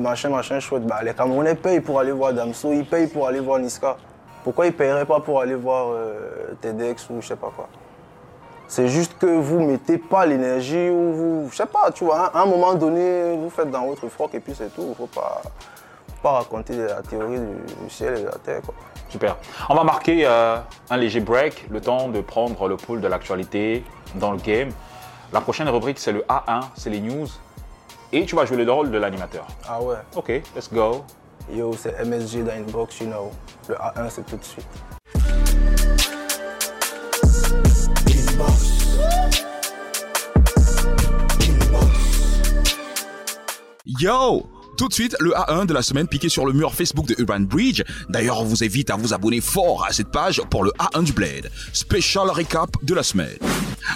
machin, 0.00 0.30
machin, 0.30 0.60
chouette, 0.60 0.84
bah, 0.86 1.00
les 1.02 1.14
Camerounais 1.14 1.54
payent 1.54 1.80
pour 1.80 2.00
aller 2.00 2.12
voir 2.12 2.32
Damso, 2.32 2.72
ils 2.72 2.86
payent 2.86 3.06
pour 3.06 3.26
aller 3.26 3.40
voir 3.40 3.58
Niska. 3.58 3.96
Pourquoi 4.42 4.66
ils 4.66 4.72
ne 4.72 4.76
paieraient 4.76 5.04
pas 5.04 5.20
pour 5.20 5.40
aller 5.40 5.54
voir 5.54 5.88
euh, 5.92 6.56
TEDx 6.60 7.08
ou 7.10 7.20
je 7.20 7.28
sais 7.28 7.36
pas 7.36 7.52
quoi? 7.54 7.68
C'est 8.70 8.86
juste 8.86 9.18
que 9.18 9.26
vous 9.26 9.58
mettez 9.66 9.98
pas 9.98 10.24
l'énergie 10.26 10.90
ou 10.90 11.12
vous, 11.12 11.48
je 11.50 11.56
sais 11.56 11.66
pas, 11.66 11.90
tu 11.90 12.04
vois, 12.04 12.26
à 12.26 12.42
un 12.42 12.46
moment 12.46 12.72
donné, 12.74 13.36
vous 13.36 13.50
faites 13.50 13.68
dans 13.68 13.84
votre 13.84 14.06
froc 14.08 14.32
et 14.32 14.38
puis 14.38 14.54
c'est 14.56 14.72
tout. 14.72 14.82
Il 14.82 14.90
ne 14.90 14.94
faut 14.94 15.08
pas, 15.08 15.42
pas 16.22 16.30
raconter 16.30 16.76
la 16.76 17.02
théorie 17.02 17.40
du, 17.40 17.74
du 17.82 17.90
ciel 17.90 18.18
et 18.18 18.20
de 18.20 18.26
la 18.26 18.36
terre. 18.36 18.62
Quoi. 18.62 18.72
Super. 19.08 19.36
On 19.70 19.74
va 19.74 19.82
marquer 19.82 20.22
euh, 20.24 20.58
un 20.88 20.96
léger 20.96 21.18
break, 21.18 21.66
le 21.68 21.80
temps 21.80 22.06
de 22.10 22.20
prendre 22.20 22.68
le 22.68 22.76
pouls 22.76 22.98
de 23.00 23.08
l'actualité 23.08 23.82
dans 24.14 24.30
le 24.30 24.38
game. 24.38 24.68
La 25.32 25.40
prochaine 25.40 25.68
rubrique, 25.68 25.98
c'est 25.98 26.12
le 26.12 26.20
A1, 26.28 26.60
c'est 26.76 26.90
les 26.90 27.00
news. 27.00 27.26
Et 28.12 28.24
tu 28.24 28.36
vas 28.36 28.44
jouer 28.44 28.64
le 28.64 28.70
rôle 28.70 28.92
de 28.92 28.98
l'animateur. 28.98 29.48
Ah 29.68 29.82
ouais, 29.82 29.96
Ok, 30.14 30.28
let's 30.54 30.72
go. 30.72 31.04
yo, 31.52 31.72
c'est 31.76 32.04
MSG 32.04 32.44
dans 32.44 32.52
Inbox, 32.52 33.00
you 33.00 33.06
know. 33.08 33.32
Le 33.68 33.74
A1, 33.74 34.10
c'est 34.10 34.24
tout 34.26 34.36
de 34.36 34.44
suite. 34.44 34.68
Yo 43.98 44.46
Tout 44.76 44.88
de 44.88 44.92
suite, 44.92 45.16
le 45.18 45.32
A1 45.32 45.66
de 45.66 45.74
la 45.74 45.82
semaine 45.82 46.06
piqué 46.06 46.28
sur 46.28 46.46
le 46.46 46.52
mur 46.52 46.74
Facebook 46.74 47.06
de 47.08 47.16
Urban 47.18 47.40
Bridge. 47.40 47.82
D'ailleurs, 48.08 48.40
on 48.40 48.44
vous 48.44 48.62
invite 48.62 48.90
à 48.90 48.96
vous 48.96 49.12
abonner 49.12 49.40
fort 49.40 49.84
à 49.84 49.92
cette 49.92 50.12
page 50.12 50.40
pour 50.48 50.62
le 50.62 50.70
A1 50.78 51.02
du 51.02 51.12
Blade. 51.12 51.50
Special 51.72 52.30
recap 52.30 52.70
de 52.82 52.94
la 52.94 53.02
semaine. 53.02 53.36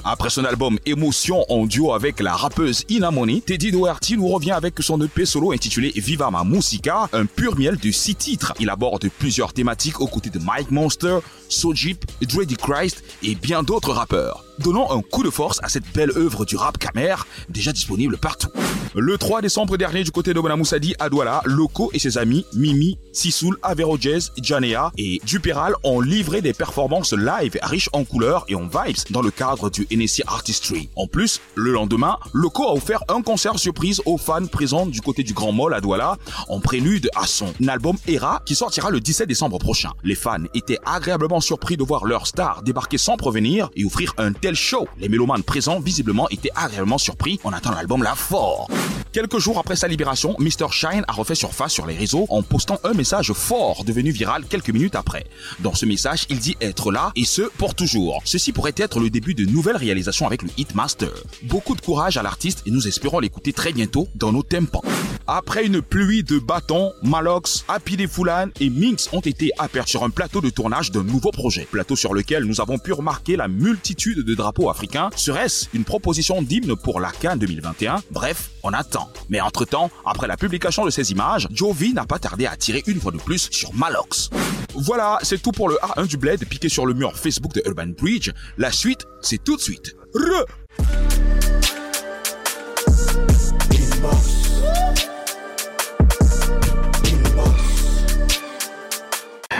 Après 0.02 0.30
son 0.30 0.44
album 0.44 0.78
Émotion 0.84 1.44
en 1.48 1.66
duo 1.66 1.92
avec 1.92 2.18
la 2.20 2.34
rappeuse 2.34 2.84
Inamoni, 2.88 3.42
Teddy 3.42 3.70
Doherty 3.70 4.16
nous 4.16 4.28
revient 4.28 4.52
avec 4.52 4.74
son 4.80 5.00
EP 5.00 5.24
solo 5.26 5.52
intitulé 5.52 5.92
Viva 5.94 6.30
ma 6.30 6.42
musica, 6.42 7.08
un 7.12 7.26
pur 7.26 7.56
miel 7.56 7.76
de 7.76 7.90
six 7.92 8.16
titres. 8.16 8.52
Il 8.58 8.70
aborde 8.70 9.08
plusieurs 9.18 9.52
thématiques 9.52 10.00
aux 10.00 10.08
côtés 10.08 10.30
de 10.30 10.40
Mike 10.40 10.72
Monster, 10.72 11.18
Sojip, 11.48 12.04
Dreddy 12.22 12.56
Christ 12.56 13.04
et 13.22 13.36
bien 13.36 13.62
d'autres 13.62 13.92
rappeurs. 13.92 14.44
Donnons 14.58 14.90
un 14.90 15.02
coup 15.02 15.22
de 15.22 15.30
force 15.30 15.58
à 15.62 15.68
cette 15.68 15.90
belle 15.94 16.12
œuvre 16.16 16.44
du 16.44 16.56
rap 16.56 16.78
Kamer, 16.78 17.26
déjà 17.48 17.72
disponible 17.72 18.16
partout. 18.16 18.50
Le 18.94 19.18
3 19.18 19.42
décembre 19.42 19.76
dernier, 19.76 20.04
du 20.04 20.12
côté 20.12 20.32
de 20.32 20.40
Bonamoussadi 20.40 20.94
à 21.00 21.08
Douala, 21.08 21.42
Loco 21.44 21.90
et 21.92 21.98
ses 21.98 22.16
amis 22.16 22.46
Mimi, 22.54 22.96
Sisoul, 23.12 23.56
Avero 23.62 23.98
Jazz, 23.98 24.30
Janea 24.40 24.92
et 24.96 25.20
Duperal 25.26 25.74
ont 25.82 26.00
livré 26.00 26.40
des 26.42 26.52
performances 26.52 27.12
live 27.12 27.58
riches 27.62 27.88
en 27.92 28.04
couleurs 28.04 28.44
et 28.46 28.54
en 28.54 28.68
vibes 28.68 28.96
dans 29.10 29.22
le 29.22 29.32
cadre 29.32 29.68
du 29.68 29.88
NSC 29.90 30.22
Artistry. 30.28 30.90
En 30.94 31.08
plus, 31.08 31.40
le 31.56 31.72
lendemain, 31.72 32.18
Loco 32.32 32.68
a 32.68 32.72
offert 32.72 33.02
un 33.08 33.22
concert 33.22 33.58
surprise 33.58 34.00
aux 34.06 34.18
fans 34.18 34.46
présents 34.46 34.86
du 34.86 35.00
côté 35.00 35.24
du 35.24 35.34
Grand 35.34 35.50
Mall 35.50 35.74
à 35.74 35.80
Douala 35.80 36.16
en 36.48 36.60
prélude 36.60 37.10
à 37.16 37.26
son 37.26 37.52
album 37.66 37.96
Era 38.06 38.42
qui 38.46 38.54
sortira 38.54 38.90
le 38.90 39.00
17 39.00 39.26
décembre 39.26 39.58
prochain. 39.58 39.90
Les 40.04 40.14
fans 40.14 40.44
étaient 40.54 40.78
agréablement 40.86 41.40
surpris 41.40 41.76
de 41.76 41.82
voir 41.82 42.04
leur 42.04 42.28
star 42.28 42.62
débarquer 42.62 42.98
sans 42.98 43.16
prévenir 43.16 43.70
et 43.74 43.84
offrir 43.84 44.14
un 44.18 44.32
tel 44.44 44.54
show. 44.54 44.86
Les 44.98 45.08
mélomanes 45.08 45.42
présents 45.42 45.80
visiblement 45.80 46.28
étaient 46.28 46.50
agréablement 46.54 46.98
surpris 46.98 47.40
en 47.44 47.54
attendant 47.54 47.76
l'album 47.76 48.02
là 48.02 48.14
fort. 48.14 48.68
Quelques 49.14 49.38
jours 49.38 49.60
après 49.60 49.76
sa 49.76 49.86
libération, 49.86 50.34
Mr. 50.40 50.72
Shine 50.72 51.04
a 51.06 51.12
refait 51.12 51.36
surface 51.36 51.72
sur 51.72 51.86
les 51.86 51.94
réseaux 51.94 52.26
en 52.30 52.42
postant 52.42 52.80
un 52.82 52.94
message 52.94 53.32
fort 53.32 53.84
devenu 53.84 54.10
viral 54.10 54.44
quelques 54.44 54.70
minutes 54.70 54.96
après. 54.96 55.24
Dans 55.60 55.72
ce 55.72 55.86
message, 55.86 56.26
il 56.30 56.40
dit 56.40 56.56
être 56.60 56.90
là 56.90 57.12
et 57.14 57.24
ce 57.24 57.42
pour 57.42 57.76
toujours. 57.76 58.22
Ceci 58.24 58.50
pourrait 58.50 58.74
être 58.76 58.98
le 58.98 59.10
début 59.10 59.34
de 59.34 59.44
nouvelles 59.44 59.76
réalisations 59.76 60.26
avec 60.26 60.42
le 60.42 60.48
Hitmaster. 60.56 61.12
Beaucoup 61.44 61.76
de 61.76 61.80
courage 61.80 62.16
à 62.16 62.24
l'artiste 62.24 62.64
et 62.66 62.72
nous 62.72 62.88
espérons 62.88 63.20
l'écouter 63.20 63.52
très 63.52 63.72
bientôt 63.72 64.08
dans 64.16 64.32
nos 64.32 64.42
tympans. 64.42 64.82
Après 65.28 65.64
une 65.64 65.80
pluie 65.80 66.24
de 66.24 66.40
bâtons, 66.40 66.92
Malox, 67.04 67.64
Happy 67.68 67.96
des 67.96 68.08
Foulan 68.08 68.48
et 68.58 68.68
Minx 68.68 69.08
ont 69.12 69.20
été 69.20 69.52
aperçus 69.58 69.92
sur 69.92 70.02
un 70.02 70.10
plateau 70.10 70.40
de 70.40 70.50
tournage 70.50 70.90
d'un 70.90 71.04
nouveau 71.04 71.30
projet. 71.30 71.68
Plateau 71.70 71.94
sur 71.94 72.14
lequel 72.14 72.42
nous 72.46 72.60
avons 72.60 72.78
pu 72.78 72.92
remarquer 72.92 73.36
la 73.36 73.46
multitude 73.46 74.24
de 74.24 74.34
drapeaux 74.34 74.70
africains. 74.70 75.10
Serait-ce 75.14 75.68
une 75.72 75.84
proposition 75.84 76.42
d'hymne 76.42 76.74
pour 76.74 76.98
la 76.98 77.12
CAN 77.12 77.36
2021 77.36 78.02
Bref, 78.10 78.50
on 78.64 78.72
attend. 78.72 79.08
Mais 79.28 79.40
entre-temps, 79.40 79.90
après 80.04 80.26
la 80.26 80.36
publication 80.36 80.84
de 80.84 80.90
ces 80.90 81.12
images, 81.12 81.46
Jovi 81.52 81.92
n'a 81.94 82.04
pas 82.06 82.18
tardé 82.18 82.46
à 82.46 82.56
tirer 82.56 82.82
une 82.86 83.00
fois 83.00 83.12
de 83.12 83.18
plus 83.18 83.48
sur 83.52 83.72
Malox. 83.74 84.30
Voilà, 84.74 85.18
c'est 85.22 85.40
tout 85.40 85.52
pour 85.52 85.68
le 85.68 85.76
A1 85.76 86.06
du 86.08 86.16
Bled 86.16 86.44
piqué 86.48 86.68
sur 86.68 86.86
le 86.86 86.94
mur 86.94 87.16
Facebook 87.16 87.52
de 87.54 87.62
Urban 87.66 87.88
Bridge. 87.96 88.30
La 88.58 88.72
suite, 88.72 89.04
c'est 89.20 89.42
tout 89.44 89.56
de 89.56 89.60
suite. 89.62 89.94
Re 90.14 90.44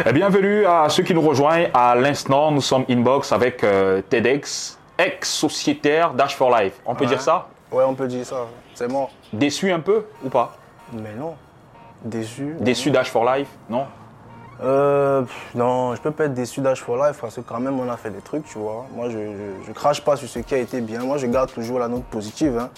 Et 0.07 0.13
bienvenue 0.13 0.67
à 0.67 0.89
ceux 0.89 1.03
qui 1.05 1.15
nous 1.15 1.21
rejoignent. 1.23 1.71
À 1.73 1.95
l'instant, 1.95 2.51
nous 2.51 2.61
sommes 2.61 2.85
inbox 2.91 3.31
avec 3.33 3.63
euh, 3.63 4.03
TEDx, 4.09 4.79
ex-sociétaire 4.99 6.15
Dash 6.15 6.35
for 6.35 6.55
Life. 6.57 6.75
On 6.85 6.95
peut 6.95 7.05
Ouais. 7.05 7.11
dire 7.11 7.21
ça? 7.21 7.49
Ouais, 7.75 7.85
on 7.85 7.95
peut 7.95 8.07
dire 8.07 8.25
ça. 8.25 8.47
C'est 8.75 8.89
mort. 8.89 9.11
Déçu 9.33 9.71
un 9.73 9.81
peu 9.81 10.07
ou 10.25 10.29
pas? 10.29 10.57
Mais 10.93 11.13
non. 11.15 11.35
Déçu. 12.05 12.57
Déçu 12.61 12.91
Dash 12.91 13.11
for 13.11 13.25
Life 13.25 13.49
Non? 13.69 13.87
Euh, 14.63 15.23
pff, 15.23 15.55
non, 15.57 15.97
je 15.97 16.01
peux 16.01 16.13
pas 16.13 16.27
être 16.27 16.35
déçu 16.35 16.61
d'H 16.61 16.77
for 16.77 16.97
Life 16.97 17.19
parce 17.21 17.35
que 17.35 17.41
quand 17.41 17.59
même 17.59 17.81
on 17.81 17.91
a 17.91 17.97
fait 17.97 18.11
des 18.11 18.21
trucs, 18.21 18.45
tu 18.45 18.59
vois. 18.59 18.87
Moi, 18.95 19.09
je, 19.11 19.19
je, 19.19 19.67
je 19.67 19.73
crache 19.73 20.01
pas 20.05 20.15
sur 20.17 20.29
ce 20.29 20.39
qui 20.39 20.55
a 20.55 20.59
été 20.59 20.81
bien. 20.81 21.01
Moi, 21.01 21.17
je 21.19 21.27
garde 21.27 21.53
toujours 21.53 21.81
la 21.81 21.89
note 21.89 22.05
positive 22.05 22.57
hein, 22.59 22.71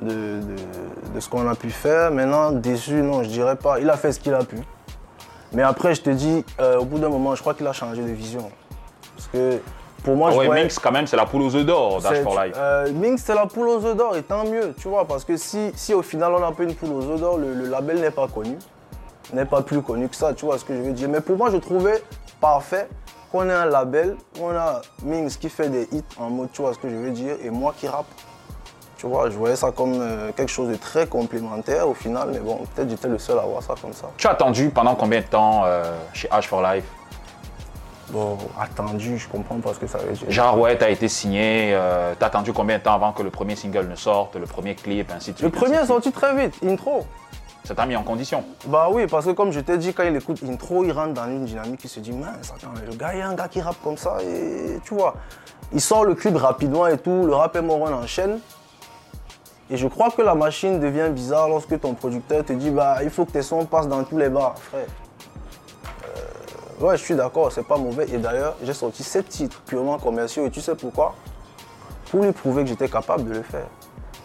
de, 0.00 0.10
de- 0.10 1.14
de 1.14 1.20
ce 1.20 1.28
qu'on 1.30 1.48
a 1.48 1.54
pu 1.54 1.70
faire. 1.70 2.10
Maintenant, 2.10 2.52
déçu, 2.52 3.00
non, 3.00 3.22
je 3.22 3.28
dirais 3.30 3.56
pas. 3.56 3.80
Il 3.80 3.88
a 3.88 3.96
fait 3.96 4.12
ce 4.12 4.20
qu'il 4.20 4.34
a 4.34 4.44
pu. 4.44 4.58
Mais 5.52 5.62
après, 5.62 5.94
je 5.94 6.02
te 6.02 6.10
dis, 6.10 6.44
euh, 6.60 6.76
au 6.78 6.84
bout 6.84 6.98
d'un 6.98 7.08
moment, 7.08 7.34
je 7.34 7.40
crois 7.40 7.54
qu'il 7.54 7.66
a 7.66 7.72
changé 7.72 8.02
de 8.02 8.10
vision. 8.12 8.50
Parce 9.16 9.28
que 9.28 9.60
pour 10.04 10.16
moi, 10.16 10.30
Ah 10.30 10.34
je 10.34 10.38
ouais, 10.48 10.62
Minx, 10.62 10.78
quand 10.78 10.92
même, 10.92 11.06
c'est 11.06 11.16
la 11.16 11.26
poule 11.26 11.42
aux 11.42 11.54
œufs 11.54 11.66
d'or, 11.66 12.00
Dash 12.00 12.22
for 12.22 12.40
Life. 12.42 12.54
euh, 12.56 12.92
Minx, 12.92 13.22
c'est 13.24 13.34
la 13.34 13.46
poule 13.46 13.68
aux 13.68 13.84
œufs 13.84 13.96
d'or 13.96 14.16
et 14.16 14.22
tant 14.22 14.44
mieux, 14.44 14.74
tu 14.78 14.88
vois, 14.88 15.04
parce 15.06 15.24
que 15.24 15.36
si, 15.36 15.72
si 15.74 15.92
au 15.94 16.02
final 16.02 16.32
on 16.34 16.40
n'a 16.40 16.52
pas 16.52 16.62
une 16.62 16.74
poule 16.74 16.90
aux 16.92 17.02
œufs 17.12 17.20
d'or, 17.20 17.38
le, 17.38 17.52
le 17.54 17.66
label 17.66 18.00
n'est 18.00 18.10
pas 18.10 18.28
connu, 18.28 18.56
n'est 19.32 19.44
pas 19.44 19.62
plus 19.62 19.82
connu 19.82 20.08
que 20.08 20.16
ça, 20.16 20.32
tu 20.34 20.44
vois 20.46 20.58
ce 20.58 20.64
que 20.64 20.74
je 20.74 20.80
veux 20.80 20.92
dire. 20.92 21.08
Mais 21.08 21.20
pour 21.20 21.36
moi, 21.36 21.50
je 21.50 21.56
trouvais 21.58 22.02
parfait 22.40 22.88
qu'on 23.32 23.48
ait 23.50 23.52
un 23.52 23.66
label, 23.66 24.16
on 24.40 24.50
a 24.50 24.80
Minx 25.04 25.36
qui 25.36 25.48
fait 25.50 25.68
des 25.68 25.86
hits 25.92 26.02
en 26.18 26.30
mode, 26.30 26.48
tu 26.52 26.62
vois 26.62 26.72
ce 26.72 26.78
que 26.78 26.88
je 26.88 26.94
veux 26.96 27.10
dire, 27.10 27.34
et 27.44 27.50
moi 27.50 27.74
qui 27.76 27.86
rappe. 27.88 28.06
Tu 28.96 29.06
vois, 29.06 29.30
je 29.30 29.36
voyais 29.36 29.54
ça 29.54 29.70
comme 29.70 29.94
euh, 30.00 30.32
quelque 30.36 30.48
chose 30.50 30.70
de 30.70 30.74
très 30.74 31.06
complémentaire 31.06 31.88
au 31.88 31.94
final, 31.94 32.30
mais 32.32 32.40
bon, 32.40 32.60
peut-être 32.74 32.88
j'étais 32.90 33.06
le 33.06 33.18
seul 33.18 33.38
à 33.38 33.42
voir 33.42 33.62
ça 33.62 33.74
comme 33.80 33.92
ça. 33.92 34.06
Tu 34.16 34.26
as 34.26 34.30
attendu 34.30 34.70
pendant 34.70 34.96
combien 34.96 35.20
de 35.20 35.26
temps 35.26 35.62
euh, 35.66 35.84
chez 36.12 36.26
H 36.28 36.42
for 36.48 36.62
Life? 36.62 36.84
Bon, 38.10 38.38
attendu, 38.58 39.18
je 39.18 39.28
comprends 39.28 39.60
pas 39.60 39.74
ce 39.74 39.78
que 39.78 39.86
ça 39.86 39.98
veut 39.98 40.12
dire. 40.12 40.30
Genre, 40.30 40.58
ouais, 40.58 40.76
t'as 40.78 40.88
été 40.88 41.08
signé, 41.08 41.72
euh, 41.74 42.14
t'as 42.18 42.26
attendu 42.26 42.52
combien 42.52 42.78
de 42.78 42.82
temps 42.82 42.94
avant 42.94 43.12
que 43.12 43.22
le 43.22 43.30
premier 43.30 43.54
single 43.54 43.86
ne 43.86 43.96
sorte, 43.96 44.36
le 44.36 44.46
premier 44.46 44.74
clip, 44.74 45.10
ainsi 45.14 45.32
de 45.32 45.38
suite 45.38 45.52
Le 45.52 45.56
premier 45.56 45.76
est 45.76 45.86
sorti 45.86 46.10
très 46.10 46.34
vite, 46.34 46.54
intro. 46.64 47.04
Ça 47.64 47.74
t'a 47.74 47.84
mis 47.84 47.96
en 47.96 48.02
condition? 48.02 48.44
Bah 48.66 48.88
oui, 48.90 49.06
parce 49.06 49.26
que 49.26 49.32
comme 49.32 49.52
je 49.52 49.60
t'ai 49.60 49.76
dit, 49.76 49.92
quand 49.92 50.04
il 50.04 50.16
écoute 50.16 50.42
intro, 50.48 50.84
il 50.84 50.92
rentre 50.92 51.12
dans 51.12 51.26
une 51.26 51.44
dynamique, 51.44 51.80
il 51.84 51.88
se 51.90 52.00
dit, 52.00 52.12
mince, 52.12 52.50
attends, 52.56 52.72
le 52.86 52.96
gars, 52.96 53.12
il 53.12 53.18
y 53.18 53.22
a 53.22 53.28
un 53.28 53.34
gars 53.34 53.48
qui 53.48 53.60
rappe 53.60 53.76
comme 53.84 53.98
ça, 53.98 54.16
et 54.22 54.80
tu 54.84 54.94
vois. 54.94 55.14
Il 55.74 55.80
sort 55.82 56.04
le 56.06 56.14
clip 56.14 56.34
rapidement 56.36 56.86
et 56.86 56.96
tout, 56.96 57.26
le 57.26 57.34
rap 57.34 57.54
est 57.56 57.62
mort, 57.62 57.80
on 57.82 57.92
enchaîne. 57.92 58.38
Et 59.70 59.76
je 59.76 59.86
crois 59.86 60.10
que 60.10 60.22
la 60.22 60.34
machine 60.34 60.80
devient 60.80 61.10
bizarre 61.10 61.46
lorsque 61.46 61.78
ton 61.78 61.92
producteur 61.92 62.42
te 62.42 62.54
dit, 62.54 62.70
bah 62.70 63.00
il 63.02 63.10
faut 63.10 63.26
que 63.26 63.32
tes 63.32 63.42
sons 63.42 63.66
passent 63.66 63.88
dans 63.88 64.02
tous 64.02 64.16
les 64.16 64.30
bars, 64.30 64.54
frère. 64.56 64.86
Ouais, 66.80 66.96
je 66.96 67.02
suis 67.02 67.14
d'accord, 67.14 67.50
c'est 67.50 67.66
pas 67.66 67.76
mauvais. 67.76 68.06
Et 68.12 68.18
d'ailleurs, 68.18 68.54
j'ai 68.62 68.72
sorti 68.72 69.02
sept 69.02 69.28
titres 69.28 69.60
purement 69.66 69.98
commerciaux, 69.98 70.46
et 70.46 70.50
tu 70.50 70.60
sais 70.60 70.74
pourquoi? 70.76 71.14
Pour 72.10 72.22
lui 72.22 72.32
prouver 72.32 72.62
que 72.62 72.68
j'étais 72.70 72.88
capable 72.88 73.24
de 73.28 73.34
le 73.34 73.42
faire. 73.42 73.66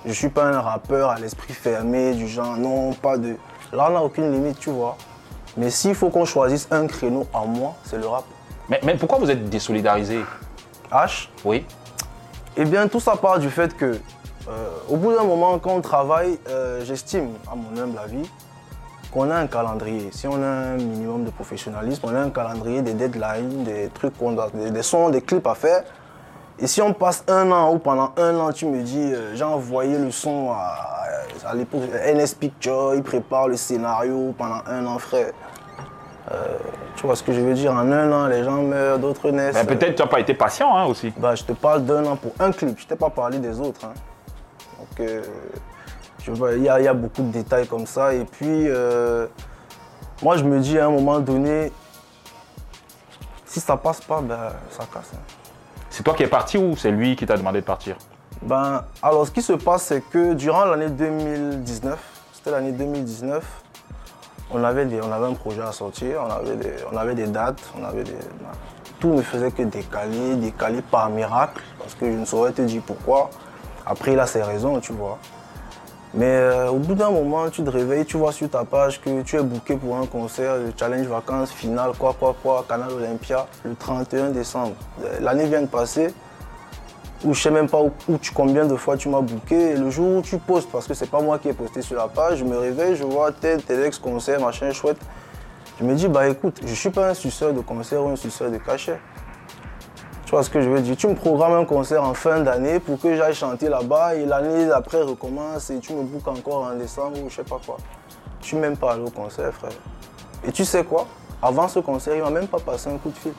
Je 0.05 0.11
suis 0.11 0.29
pas 0.29 0.43
un 0.45 0.61
rappeur 0.61 1.09
à 1.09 1.19
l'esprit 1.19 1.53
fermé, 1.53 2.13
du 2.13 2.27
genre 2.27 2.57
non, 2.57 2.93
pas 2.93 3.17
de. 3.17 3.35
Là, 3.71 3.87
on 3.89 3.93
n'a 3.93 4.03
aucune 4.03 4.31
limite, 4.31 4.59
tu 4.59 4.69
vois. 4.69 4.97
Mais 5.57 5.69
s'il 5.69 5.95
faut 5.95 6.09
qu'on 6.09 6.25
choisisse 6.25 6.67
un 6.71 6.87
créneau 6.87 7.25
en 7.33 7.47
moi, 7.47 7.75
c'est 7.85 7.97
le 7.97 8.07
rap. 8.07 8.23
Mais, 8.69 8.79
mais 8.83 8.95
pourquoi 8.95 9.17
vous 9.17 9.29
êtes 9.31 9.49
désolidarisé? 9.49 10.21
H, 10.91 11.29
Oui. 11.43 11.65
eh 12.55 12.65
bien, 12.65 12.87
tout 12.87 12.99
ça 12.99 13.15
part 13.15 13.39
du 13.39 13.49
fait 13.49 13.75
que, 13.75 13.97
euh, 14.47 14.69
au 14.89 14.97
bout 14.97 15.13
d'un 15.13 15.23
moment, 15.23 15.57
quand 15.57 15.71
on 15.71 15.81
travaille, 15.81 16.37
euh, 16.49 16.83
j'estime, 16.85 17.29
à 17.51 17.55
mon 17.55 17.81
humble 17.81 17.97
avis, 17.97 18.29
qu'on 19.13 19.29
a 19.29 19.35
un 19.35 19.47
calendrier. 19.47 20.09
Si 20.11 20.27
on 20.27 20.41
a 20.41 20.47
un 20.47 20.75
minimum 20.77 21.23
de 21.25 21.29
professionnalisme, 21.29 22.01
on 22.05 22.15
a 22.15 22.19
un 22.21 22.29
calendrier, 22.31 22.81
des 22.81 22.93
deadlines, 22.93 23.63
des 23.63 23.89
trucs 23.93 24.17
qu'on 24.17 24.31
doit, 24.31 24.49
des, 24.53 24.71
des 24.71 24.81
sons, 24.83 25.09
des 25.09 25.21
clips 25.21 25.45
à 25.47 25.53
faire. 25.55 25.83
Et 26.59 26.67
si 26.67 26.81
on 26.81 26.93
passe 26.93 27.23
un 27.27 27.51
an 27.51 27.73
ou 27.73 27.79
pendant 27.79 28.11
un 28.17 28.37
an, 28.39 28.51
tu 28.51 28.65
me 28.65 28.81
dis, 28.81 29.11
euh, 29.13 29.35
j'ai 29.35 29.43
envoyé 29.43 29.97
le 29.97 30.11
son 30.11 30.51
à, 30.51 30.75
à 31.47 31.53
l'époque, 31.55 31.81
NS 32.13 32.35
Picture, 32.39 32.93
il 32.95 33.03
prépare 33.03 33.47
le 33.47 33.55
scénario 33.57 34.33
pendant 34.37 34.61
un 34.67 34.85
an, 34.85 34.97
frère. 34.99 35.31
Euh, 36.31 36.35
tu 36.95 37.05
vois 37.05 37.15
ce 37.15 37.23
que 37.23 37.33
je 37.33 37.41
veux 37.41 37.53
dire? 37.53 37.71
En 37.73 37.91
un 37.91 38.11
an, 38.11 38.27
les 38.27 38.43
gens 38.43 38.61
meurent, 38.61 38.97
d'autres 38.97 39.29
naissent. 39.29 39.55
Mais 39.55 39.65
peut-être 39.65 39.95
tu 39.95 40.01
n'as 40.01 40.07
pas 40.07 40.19
été 40.21 40.33
patient 40.33 40.75
hein, 40.75 40.85
aussi. 40.85 41.11
Bah, 41.17 41.35
je 41.35 41.43
te 41.43 41.51
parle 41.53 41.83
d'un 41.83 42.05
an 42.05 42.15
pour 42.15 42.31
un 42.39 42.51
clip, 42.51 42.79
je 42.79 42.87
t'ai 42.87 42.95
pas 42.95 43.09
parlé 43.09 43.39
des 43.39 43.59
autres. 43.59 43.81
hein. 43.85 43.93
Donc, 44.79 44.99
euh, 45.09 45.21
vois, 46.31 46.53
il 46.53 46.63
y, 46.63 46.69
a- 46.69 46.79
il 46.79 46.85
y 46.85 46.87
a 46.87 46.93
beaucoup 46.93 47.21
de 47.21 47.31
détails 47.31 47.67
comme 47.67 47.85
ça. 47.85 48.13
Et 48.13 48.25
puis, 48.25 48.67
euh, 48.69 49.27
moi, 50.21 50.37
je 50.37 50.43
me 50.43 50.59
dis 50.59 50.77
à 50.79 50.87
un 50.87 50.91
moment 50.91 51.19
donné, 51.19 51.71
si 53.45 53.59
ça 53.59 53.77
passe 53.77 54.01
pas, 54.01 54.21
ben, 54.21 54.49
ça 54.69 54.85
casse. 54.91 55.11
hein. 55.15 55.19
C'est 55.89 56.03
toi 56.03 56.13
qui 56.15 56.23
es 56.23 56.27
parti 56.27 56.57
ou 56.57 56.75
c'est 56.75 56.91
lui 56.91 57.15
qui 57.15 57.25
t'a 57.25 57.37
demandé 57.37 57.61
de 57.61 57.65
partir? 57.65 57.95
Ben, 58.41 58.83
alors, 59.01 59.25
ce 59.27 59.31
qui 59.31 59.41
se 59.41 59.53
passe, 59.53 59.83
c'est 59.83 60.01
que 60.01 60.33
durant 60.33 60.65
l'année 60.65 60.89
2019, 60.89 61.99
c'était 62.33 62.51
l'année 62.51 62.71
2019, 62.71 63.43
on 64.51 64.63
avait, 64.63 64.85
des, 64.85 65.01
on 65.01 65.11
avait 65.11 65.27
un 65.27 65.33
projet 65.33 65.61
à 65.61 65.71
sortir, 65.71 66.21
on 66.27 66.31
avait 66.31 66.55
des, 66.55 66.73
on 66.91 66.97
avait 66.97 67.15
des 67.15 67.27
dates, 67.27 67.61
on 67.79 67.83
avait 67.85 68.03
des, 68.03 68.11
ben, 68.11 68.49
tout 68.99 69.13
ne 69.13 69.21
faisait 69.21 69.51
que 69.51 69.63
décaler, 69.63 70.35
décaler 70.35 70.81
par 70.81 71.09
miracle, 71.09 71.61
parce 71.79 71.93
que 71.95 72.11
je 72.11 72.17
ne 72.17 72.25
saurais 72.25 72.51
te 72.53 72.61
dire 72.61 72.81
pourquoi. 72.85 73.29
Après, 73.85 74.13
il 74.13 74.19
a 74.19 74.25
ses 74.27 74.41
raisons, 74.41 74.79
tu 74.79 74.93
vois. 74.93 75.19
Mais 76.15 76.25
euh, 76.25 76.69
au 76.69 76.77
bout 76.77 76.93
d'un 76.93 77.09
moment, 77.09 77.49
tu 77.49 77.63
te 77.63 77.69
réveilles, 77.71 78.05
tu 78.05 78.17
vois 78.17 78.31
sur 78.31 78.47
ta 78.47 78.63
page 78.63 79.01
que 79.01 79.23
tu 79.23 79.35
es 79.35 79.41
booké 79.41 79.75
pour 79.75 79.97
un 79.97 80.05
concert, 80.05 80.57
le 80.57 80.71
challenge 80.77 81.07
vacances 81.07 81.51
final, 81.51 81.91
quoi, 81.97 82.15
quoi, 82.17 82.35
quoi, 82.41 82.63
Canal 82.69 82.91
Olympia, 82.91 83.47
le 83.65 83.73
31 83.73 84.29
décembre. 84.29 84.75
Euh, 85.03 85.19
L'année 85.21 85.45
vient 85.45 85.61
de 85.61 85.67
passer. 85.67 86.13
où 87.23 87.33
je 87.33 87.41
sais 87.41 87.49
même 87.49 87.69
pas 87.69 87.81
où 87.81 88.17
tu, 88.21 88.31
combien 88.31 88.65
de 88.65 88.75
fois 88.75 88.95
tu 88.95 89.09
m'as 89.09 89.21
booké. 89.21 89.71
Et 89.71 89.75
le 89.75 89.89
jour 89.89 90.17
où 90.17 90.21
tu 90.21 90.37
postes, 90.37 90.69
parce 90.71 90.87
que 90.87 90.93
c'est 90.93 91.09
pas 91.09 91.21
moi 91.21 91.39
qui 91.39 91.49
ai 91.49 91.53
posté 91.53 91.81
sur 91.81 91.95
la 91.97 92.07
page, 92.07 92.39
je 92.39 92.43
me 92.43 92.57
réveille, 92.57 92.95
je 92.95 93.05
vois 93.05 93.31
tel, 93.31 93.63
tel 93.63 93.83
ex 93.83 93.97
concert, 93.97 94.39
machin 94.39 94.71
chouette. 94.71 94.99
Je 95.79 95.85
me 95.85 95.95
dis, 95.95 96.07
bah 96.07 96.27
écoute, 96.27 96.59
je 96.63 96.73
suis 96.75 96.91
pas 96.91 97.09
un 97.09 97.13
suceur 97.15 97.53
de 97.53 97.61
concert 97.61 98.03
ou 98.03 98.09
un 98.09 98.15
suceur 98.15 98.51
de 98.51 98.57
cachet. 98.57 98.99
Tu 100.33 100.35
vois 100.35 100.43
ce 100.43 100.49
que 100.49 100.61
je 100.61 100.67
veux 100.67 100.81
dire 100.81 100.97
Tu 100.97 101.05
me 101.05 101.13
programmes 101.13 101.53
un 101.53 101.63
concert 101.63 102.03
en 102.03 102.15
fin 102.15 102.39
d'année 102.39 102.79
pour 102.79 102.99
que 102.99 103.15
j'aille 103.15 103.35
chanter 103.35 103.69
là-bas 103.69 104.15
et 104.15 104.25
l'année 104.25 104.71
après 104.71 104.99
recommence 104.99 105.69
et 105.69 105.77
tu 105.77 105.93
me 105.93 106.01
bookes 106.01 106.27
encore 106.27 106.63
en 106.63 106.73
décembre 106.73 107.19
ou 107.23 107.29
je 107.29 107.35
sais 107.35 107.43
pas 107.43 107.59
quoi. 107.63 107.77
Je 108.41 108.47
suis 108.47 108.57
même 108.57 108.75
pas 108.75 108.93
allé 108.93 109.03
au 109.03 109.11
concert, 109.11 109.53
frère. 109.53 109.69
Et 110.43 110.51
tu 110.51 110.65
sais 110.65 110.83
quoi? 110.85 111.05
Avant 111.39 111.67
ce 111.67 111.77
concert, 111.77 112.15
il 112.15 112.23
m'a 112.23 112.31
même 112.31 112.47
pas 112.47 112.57
passé 112.57 112.89
un 112.89 112.97
coup 112.97 113.11
de 113.11 113.15
fil. 113.15 113.33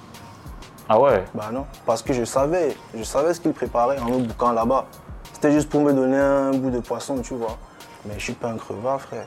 Ah 0.88 1.00
ouais? 1.00 1.24
Bah 1.34 1.50
non, 1.52 1.66
parce 1.84 2.00
que 2.00 2.12
je 2.12 2.22
savais, 2.22 2.76
je 2.96 3.02
savais 3.02 3.34
ce 3.34 3.40
qu'il 3.40 3.52
préparait 3.54 3.98
en 3.98 4.10
me 4.10 4.18
bouquant 4.18 4.52
là-bas. 4.52 4.86
C'était 5.32 5.50
juste 5.50 5.68
pour 5.68 5.80
me 5.80 5.92
donner 5.92 6.18
un 6.18 6.52
bout 6.52 6.70
de 6.70 6.78
poisson, 6.78 7.18
tu 7.22 7.34
vois. 7.34 7.58
Mais 8.04 8.14
je 8.18 8.22
suis 8.22 8.34
pas 8.34 8.50
un 8.50 8.56
crevard, 8.56 9.00
frère. 9.00 9.26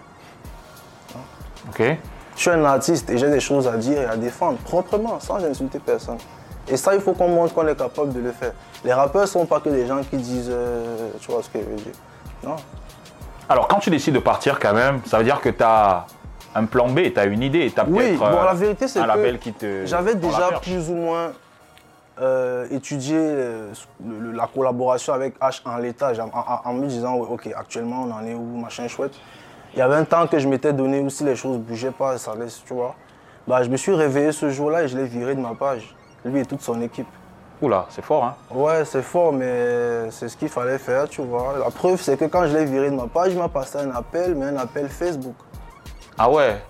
Ok. 1.67 1.83
Je 2.33 2.39
suis 2.39 2.49
un 2.49 2.63
artiste 2.63 3.09
et 3.09 3.17
j'ai 3.17 3.29
des 3.29 3.41
choses 3.41 3.67
à 3.67 3.75
dire 3.75 4.03
et 4.03 4.05
à 4.05 4.15
défendre 4.15 4.57
proprement, 4.59 5.19
sans 5.19 5.43
insulter 5.43 5.79
personne. 5.79 6.19
Et 6.69 6.77
ça, 6.77 6.93
il 6.95 7.01
faut 7.01 7.13
qu'on 7.13 7.29
montre 7.29 7.53
qu'on 7.53 7.67
est 7.67 7.75
capable 7.77 8.13
de 8.13 8.19
le 8.19 8.31
faire. 8.31 8.51
Les 8.83 8.93
rappeurs 8.93 9.21
ne 9.21 9.27
sont 9.27 9.45
pas 9.45 9.59
que 9.59 9.69
des 9.69 9.85
gens 9.87 10.01
qui 10.03 10.17
disent, 10.17 10.49
euh, 10.51 11.09
tu 11.19 11.31
vois 11.31 11.41
ce 11.43 11.49
que 11.49 11.59
je 11.59 11.65
veux 11.65 11.75
dire. 11.75 11.93
Non. 12.43 12.55
Alors, 13.49 13.67
quand 13.67 13.79
tu 13.79 13.89
décides 13.89 14.13
de 14.15 14.19
partir, 14.19 14.59
quand 14.59 14.73
même, 14.73 14.99
ça 15.05 15.17
veut 15.17 15.23
dire 15.23 15.39
que 15.39 15.49
tu 15.49 15.63
as 15.63 16.05
un 16.55 16.65
plan 16.65 16.89
B, 16.89 17.13
tu 17.13 17.19
as 17.19 17.25
une 17.25 17.41
idée, 17.43 17.71
tu 17.73 17.79
as 17.79 17.85
Oui, 17.85 17.97
peut-être 18.17 18.19
bon, 18.19 18.25
euh, 18.41 18.45
la 18.45 18.53
vérité, 18.53 18.87
c'est 18.87 18.99
un 18.99 19.03
que 19.03 19.07
label 19.07 19.39
qui 19.39 19.53
te. 19.53 19.85
J'avais 19.85 20.15
déjà 20.15 20.59
plus 20.61 20.89
ou 20.89 20.95
moins 20.95 21.31
euh, 22.19 22.65
étudié 22.71 23.15
euh, 23.17 23.71
le- 24.05 24.19
le- 24.19 24.31
la 24.31 24.47
collaboration 24.47 25.13
avec 25.13 25.39
H 25.39 25.61
en 25.65 25.77
l'état, 25.77 26.11
en, 26.19 26.27
en- 26.37 26.61
en 26.69 26.73
me 26.73 26.87
disant, 26.87 27.15
ouais, 27.15 27.27
ok, 27.29 27.47
actuellement 27.55 28.03
on 28.07 28.11
en 28.11 28.25
est 28.25 28.33
où, 28.33 28.57
machin 28.57 28.87
chouette. 28.87 29.13
Il 29.73 29.79
y 29.79 29.81
avait 29.83 29.95
un 29.95 30.03
temps 30.05 30.25
que 30.25 30.39
je 30.39 30.47
m'étais 30.47 30.73
donné 30.73 30.99
où 30.99 31.09
si 31.11 31.23
les 31.23 31.35
choses 31.35 31.57
bougeaient 31.59 31.91
pas, 31.91 32.17
ça 32.17 32.33
laisse, 32.35 32.63
tu 32.65 32.73
vois. 32.73 32.95
Bah, 33.47 33.61
je 33.61 33.69
me 33.69 33.77
suis 33.77 33.93
réveillé 33.93 34.31
ce 34.31 34.49
jour-là 34.49 34.83
et 34.83 34.87
je 34.87 34.97
l'ai 34.97 35.05
viré 35.05 35.35
de 35.35 35.39
ma 35.39 35.53
page, 35.53 35.95
lui 36.27 36.39
et 36.41 36.45
toute 36.45 36.61
son 36.61 36.81
équipe. 36.81 37.07
Oula, 37.61 37.87
c'est 37.89 38.03
fort, 38.03 38.23
hein 38.23 38.35
Ouais, 38.51 38.85
c'est 38.85 39.01
fort, 39.01 39.33
mais 39.33 40.11
c'est 40.11 40.29
ce 40.29 40.37
qu'il 40.37 40.49
fallait 40.49 40.77
faire, 40.77 41.09
tu 41.09 41.21
vois. 41.23 41.55
La 41.57 41.71
preuve, 41.71 41.99
c'est 41.99 42.15
que 42.15 42.25
quand 42.25 42.45
je 42.47 42.55
l'ai 42.55 42.65
viré 42.65 42.91
de 42.91 42.95
ma 42.95 43.07
page, 43.07 43.31
il 43.33 43.39
m'a 43.39 43.49
passé 43.49 43.79
un 43.79 43.89
appel, 43.95 44.35
mais 44.35 44.45
un 44.45 44.57
appel 44.57 44.87
Facebook. 44.89 45.33
Ah 46.19 46.29
ouais 46.29 46.61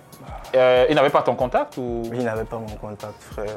Euh, 0.54 0.86
Il 0.88 0.94
n'avait 0.94 1.10
pas 1.10 1.20
ton 1.22 1.34
contact 1.34 1.76
ou? 1.76 2.02
Il 2.14 2.24
n'avait 2.24 2.44
pas 2.44 2.56
mon 2.56 2.74
contact, 2.76 3.22
frère. 3.22 3.56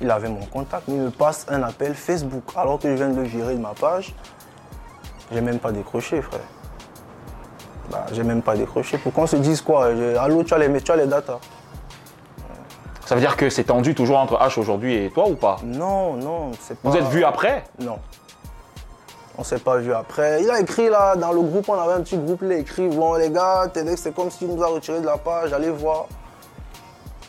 Il 0.00 0.08
avait 0.10 0.28
mon 0.28 0.44
contact, 0.46 0.84
mais 0.86 0.94
il 0.94 1.00
me 1.02 1.10
passe 1.10 1.44
un 1.48 1.62
appel 1.64 1.94
Facebook 1.94 2.44
alors 2.56 2.78
que 2.78 2.88
je 2.88 2.94
viens 2.94 3.08
de 3.08 3.16
le 3.16 3.22
virer 3.22 3.54
de 3.54 3.60
ma 3.60 3.74
page. 3.74 4.14
J'ai 5.32 5.40
même 5.40 5.58
pas 5.58 5.72
décroché, 5.72 6.22
frère. 6.22 6.40
Bah, 7.90 8.06
j'ai 8.12 8.22
même 8.22 8.42
pas 8.42 8.56
décroché. 8.56 8.96
Pour 8.98 9.12
qu'on 9.12 9.26
se 9.26 9.36
dise 9.36 9.60
quoi 9.60 9.86
Allô, 10.20 10.42
tu 10.44 10.54
as 10.54 10.58
les, 10.58 10.80
tu 10.82 10.90
as 10.92 10.96
les 10.96 11.06
datas? 11.06 11.38
Ça 13.06 13.14
veut 13.14 13.20
dire 13.20 13.36
que 13.36 13.50
c'est 13.50 13.64
tendu 13.64 13.94
toujours 13.94 14.18
entre 14.18 14.38
H 14.38 14.58
aujourd'hui 14.58 14.94
et 14.94 15.10
toi 15.10 15.28
ou 15.28 15.34
pas? 15.34 15.58
Non, 15.62 16.14
non, 16.14 16.52
c'est 16.60 16.78
pas. 16.78 16.88
Vous 16.88 16.96
êtes 16.96 17.06
vus 17.08 17.24
après? 17.24 17.64
Non. 17.80 17.98
On 19.36 19.42
s'est 19.42 19.58
pas 19.58 19.76
vu 19.78 19.92
après. 19.92 20.42
Il 20.42 20.50
a 20.50 20.60
écrit 20.60 20.88
là, 20.88 21.16
dans 21.16 21.32
le 21.32 21.40
groupe, 21.40 21.68
on 21.68 21.74
avait 21.74 21.94
un 21.94 22.00
petit 22.00 22.16
groupe, 22.16 22.40
il 22.42 22.52
a 22.52 22.56
écrit 22.56 22.88
Bon, 22.88 23.14
les 23.14 23.30
gars, 23.30 23.68
TEDx, 23.72 24.00
c'est 24.00 24.14
comme 24.14 24.30
s'il 24.30 24.48
nous 24.48 24.62
a 24.62 24.68
retiré 24.68 25.00
de 25.00 25.06
la 25.06 25.18
page, 25.18 25.52
allez 25.52 25.70
voir. 25.70 26.06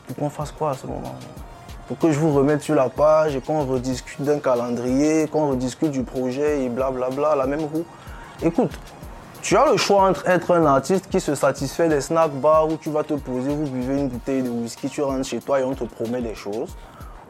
Pour 0.07 0.15
qu'on 0.15 0.29
fasse 0.29 0.51
quoi 0.51 0.71
à 0.71 0.73
ce 0.75 0.85
moment 0.85 1.15
Pour 1.87 1.97
que 1.97 2.11
je 2.11 2.19
vous 2.19 2.31
remette 2.31 2.61
sur 2.61 2.75
la 2.75 2.89
page 2.89 3.35
et 3.35 3.41
qu'on 3.41 3.65
rediscute 3.65 4.21
d'un 4.21 4.39
calendrier, 4.39 5.27
qu'on 5.27 5.49
rediscute 5.49 5.89
du 5.89 6.03
projet 6.03 6.63
et 6.63 6.69
blablabla, 6.69 7.35
la 7.35 7.47
même 7.47 7.63
roue. 7.63 7.85
Écoute, 8.43 8.71
tu 9.45 9.55
as 9.55 9.71
le 9.71 9.77
choix 9.77 10.09
entre 10.09 10.27
être 10.27 10.55
un 10.55 10.65
artiste 10.65 11.07
qui 11.07 11.21
se 11.21 11.35
satisfait 11.35 11.87
des 11.87 12.01
snack 12.01 12.31
bars 12.31 12.67
où 12.67 12.77
tu 12.77 12.89
vas 12.89 13.03
te 13.03 13.13
poser, 13.13 13.53
vous 13.53 13.67
buvez 13.67 13.99
une 13.99 14.07
bouteille 14.07 14.41
de 14.41 14.49
whisky, 14.49 14.89
tu 14.89 15.03
rentres 15.03 15.27
chez 15.27 15.39
toi 15.39 15.59
et 15.59 15.63
on 15.63 15.75
te 15.75 15.83
promet 15.83 16.19
des 16.19 16.33
choses. 16.33 16.75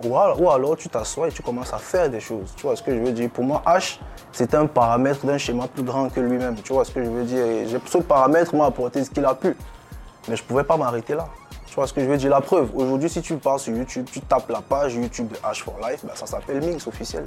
Ou 0.02 0.18
alors, 0.18 0.42
ou 0.42 0.50
alors 0.50 0.78
tu 0.78 0.88
t'assois 0.88 1.28
et 1.28 1.32
tu 1.32 1.44
commences 1.44 1.74
à 1.74 1.78
faire 1.78 2.10
des 2.10 2.22
choses. 2.22 2.54
Tu 2.56 2.66
vois 2.66 2.78
ce 2.78 2.84
que 2.84 2.96
je 2.96 3.02
veux 3.02 3.12
dire? 3.12 3.30
Pour 3.30 3.44
moi, 3.44 3.62
H, 3.66 4.00
c'est 4.32 4.56
un 4.56 4.66
paramètre 4.66 5.26
d'un 5.26 5.38
schéma 5.38 5.68
plus 5.68 5.84
grand 5.84 6.08
que 6.08 6.22
lui-même. 6.22 6.56
Tu 6.64 6.72
vois 6.72 6.86
ce 6.86 6.92
que 6.92 7.04
je 7.04 7.10
veux 7.10 7.26
dire? 7.26 7.46
Et 7.46 7.68
Ce 7.86 7.98
paramètre 7.98 8.56
m'a 8.56 8.68
apporté 8.68 9.04
ce 9.04 9.10
qu'il 9.10 9.26
a 9.26 9.36
pu. 9.36 9.58
Mais 10.30 10.38
je 10.38 10.42
ne 10.42 10.48
pouvais 10.48 10.64
pas 10.64 10.78
m'arrêter 10.78 11.16
là. 11.16 11.28
Tu 11.68 11.76
vois 11.76 11.86
ce 11.86 11.92
que 11.92 12.00
je 12.00 12.06
veux 12.06 12.16
dire? 12.16 12.30
La 12.30 12.40
preuve, 12.40 12.70
aujourd'hui, 12.76 13.10
si 13.10 13.22
tu 13.22 13.36
pars 13.36 13.60
sur 13.60 13.76
YouTube, 13.76 14.08
tu 14.10 14.22
tapes 14.22 14.50
la 14.50 14.62
page 14.62 14.96
YouTube 14.96 15.28
de 15.28 15.36
H 15.36 15.64
for 15.64 15.76
Life, 15.86 16.06
ben, 16.06 16.16
ça 16.16 16.26
s'appelle 16.26 16.62
Mix 16.62 16.88
officiel. 16.88 17.26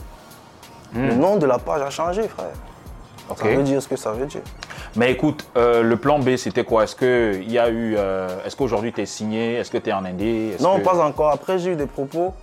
Le 0.94 1.14
nom 1.14 1.36
de 1.36 1.44
la 1.44 1.58
page 1.58 1.82
a 1.82 1.90
changé, 1.90 2.26
frère. 2.26 2.46
Donc, 3.28 3.38
Ok. 3.38 3.44
Ça 3.44 3.56
veut 3.56 3.62
dire 3.62 3.82
ce 3.82 3.88
que 3.88 3.96
ça 3.96 4.12
veut 4.12 4.24
dire. 4.24 4.40
Mais 4.98 5.12
écoute, 5.12 5.46
euh, 5.56 5.82
le 5.82 5.96
plan 5.96 6.18
B, 6.18 6.34
c'était 6.36 6.64
quoi? 6.64 6.82
Est-ce 6.82 6.96
que 6.96 7.34
il 7.40 7.52
y 7.52 7.58
a 7.58 7.68
eu, 7.70 7.94
euh, 7.96 8.26
est-ce 8.44 8.56
qu'aujourd'hui 8.56 8.92
tu 8.92 9.00
es 9.00 9.06
signé? 9.06 9.54
Est-ce 9.54 9.70
que 9.70 9.78
tu 9.78 9.90
es 9.90 9.92
en 9.92 10.04
indé 10.04 10.56
Non, 10.58 10.78
que- 10.78 10.84
pas 10.84 10.98
encore. 11.00 11.30
Après, 11.30 11.56
j'ai 11.60 11.70
eu 11.70 11.76
des 11.76 11.86
propos, 11.86 12.34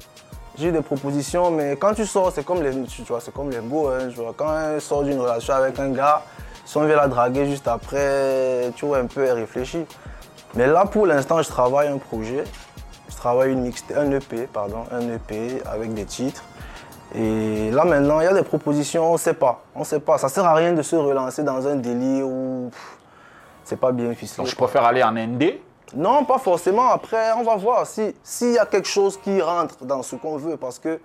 j'ai 0.58 0.70
eu 0.70 0.72
des 0.72 0.82
propositions, 0.82 1.52
mais 1.52 1.76
quand 1.76 1.94
tu 1.94 2.06
sors, 2.06 2.32
c'est 2.32 2.46
comme 2.46 2.64
les, 2.64 2.72
tu 2.84 3.02
vois, 3.02 3.20
c'est 3.20 3.34
comme 3.34 3.50
les 3.52 3.60
beaux. 3.60 3.90
hein, 3.90 4.08
tu 4.10 4.16
vois. 4.22 4.34
Quand 4.38 4.48
on 4.48 4.80
sort 4.80 5.04
d'une 5.04 5.20
relation 5.20 5.54
avec 5.54 5.78
un 5.80 5.90
gars, 5.90 6.22
si 6.66 6.78
on 6.78 6.86
vient 6.86 6.96
la 6.96 7.10
draguer 7.10 7.46
juste 7.46 7.68
après, 7.68 8.72
tu 8.78 8.86
vois, 8.86 9.00
un 9.00 9.08
peu, 9.08 9.26
elle 9.26 9.34
réfléchit. 9.34 9.86
Mais 10.56 10.68
là, 10.68 10.86
pour 10.86 11.06
l'instant, 11.08 11.42
je 11.42 11.50
travaille 11.50 11.90
un 11.90 11.98
projet. 11.98 12.46
Je 13.10 13.16
travaille 13.18 13.52
une 13.52 13.64
mixtape, 13.64 13.98
un 13.98 14.12
EP, 14.12 14.48
pardon, 14.48 14.86
un 14.94 15.02
EP 15.14 15.62
avec 15.70 15.94
des 15.94 16.06
titres. 16.06 16.44
Et 17.18 17.72
là 17.72 17.86
maintenant, 17.86 18.20
il 18.20 18.26
y 18.26 18.28
a 18.28 18.34
des 18.34 18.44
propositions, 18.44 19.10
on 19.10 19.14
ne 19.14 19.18
sait 19.18 19.34
pas. 19.34 19.62
On 19.74 19.84
sait 19.84 20.00
pas. 20.00 20.18
Ça 20.18 20.28
sert 20.28 20.44
à 20.46 20.54
rien 20.54 20.74
de 20.74 20.82
se 20.82 20.96
relancer 20.96 21.44
dans 21.44 21.66
un 21.66 21.76
délire 21.76 22.28
où 22.28 22.70
c'est 23.64 23.80
pas 23.80 23.92
bien 23.92 24.14
ficelé. 24.14 24.44
Donc 24.44 24.48
je 24.52 24.56
préfère 24.56 24.84
aller 24.84 25.02
en 25.04 25.16
indé. 25.16 25.62
Non, 25.96 26.26
pas 26.26 26.40
forcément. 26.40 26.90
Après, 26.90 27.32
on 27.38 27.44
va 27.44 27.56
voir 27.56 27.86
si- 27.88 28.14
s'il 28.24 28.54
y 28.54 28.58
a 28.58 28.66
quelque 28.66 28.88
chose 28.88 29.18
qui 29.24 29.42
rentre 29.42 29.86
dans 29.86 30.04
ce 30.04 30.16
qu'on 30.18 30.36
veut. 30.38 30.58
Parce 30.58 30.78
que 30.80 31.00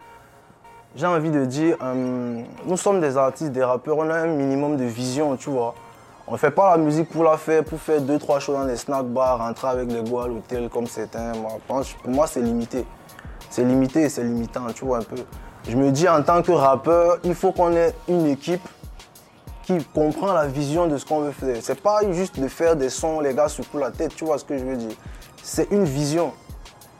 j'ai 0.96 1.06
envie 1.06 1.30
de 1.30 1.44
dire, 1.44 1.76
euh, 1.82 2.40
nous 2.64 2.76
sommes 2.76 3.00
des 3.00 3.16
artistes, 3.16 3.52
des 3.52 3.62
rappeurs, 3.62 3.98
on 3.98 4.10
a 4.10 4.14
un 4.14 4.26
minimum 4.26 4.76
de 4.76 4.84
vision, 4.84 5.36
tu 5.36 5.50
vois. 5.50 5.74
On 6.26 6.32
ne 6.32 6.38
fait 6.38 6.50
pas 6.50 6.70
la 6.72 6.78
musique 6.82 7.08
pour 7.10 7.22
la 7.24 7.36
faire, 7.36 7.62
pour 7.64 7.78
faire 7.80 8.00
deux, 8.00 8.18
trois 8.18 8.40
choses 8.40 8.56
dans 8.56 8.64
les 8.64 8.76
snack 8.76 9.04
bars, 9.06 9.38
rentrer 9.38 9.68
avec 9.68 9.92
les 9.92 10.02
goûts 10.02 10.20
à 10.20 10.26
l'hôtel 10.28 10.68
comme 10.68 10.86
certains. 10.86 11.32
Moi, 11.34 11.52
pour 11.68 11.84
moi, 12.10 12.26
c'est 12.26 12.40
limité. 12.40 12.84
C'est 13.48 13.64
limité 13.64 14.02
et 14.02 14.08
c'est 14.08 14.22
limitant, 14.24 14.62
tu 14.74 14.84
vois 14.84 14.98
un 14.98 15.02
peu. 15.02 15.16
Je 15.68 15.76
me 15.76 15.90
dis, 15.90 16.08
en 16.08 16.22
tant 16.22 16.42
que 16.42 16.52
rappeur, 16.52 17.18
il 17.24 17.34
faut 17.34 17.52
qu'on 17.52 17.72
ait 17.76 17.94
une 18.08 18.26
équipe 18.26 18.66
qui 19.64 19.78
comprend 19.94 20.32
la 20.32 20.46
vision 20.46 20.86
de 20.86 20.96
ce 20.98 21.04
qu'on 21.04 21.20
veut 21.20 21.32
faire. 21.32 21.56
C'est 21.60 21.80
pas 21.80 22.00
juste 22.10 22.40
de 22.40 22.48
faire 22.48 22.76
des 22.76 22.90
sons, 22.90 23.20
les 23.20 23.34
gars, 23.34 23.48
sur 23.48 23.64
la 23.74 23.90
tête, 23.90 24.14
tu 24.16 24.24
vois 24.24 24.38
ce 24.38 24.44
que 24.44 24.58
je 24.58 24.64
veux 24.64 24.76
dire. 24.76 24.96
C'est 25.42 25.70
une 25.70 25.84
vision. 25.84 26.32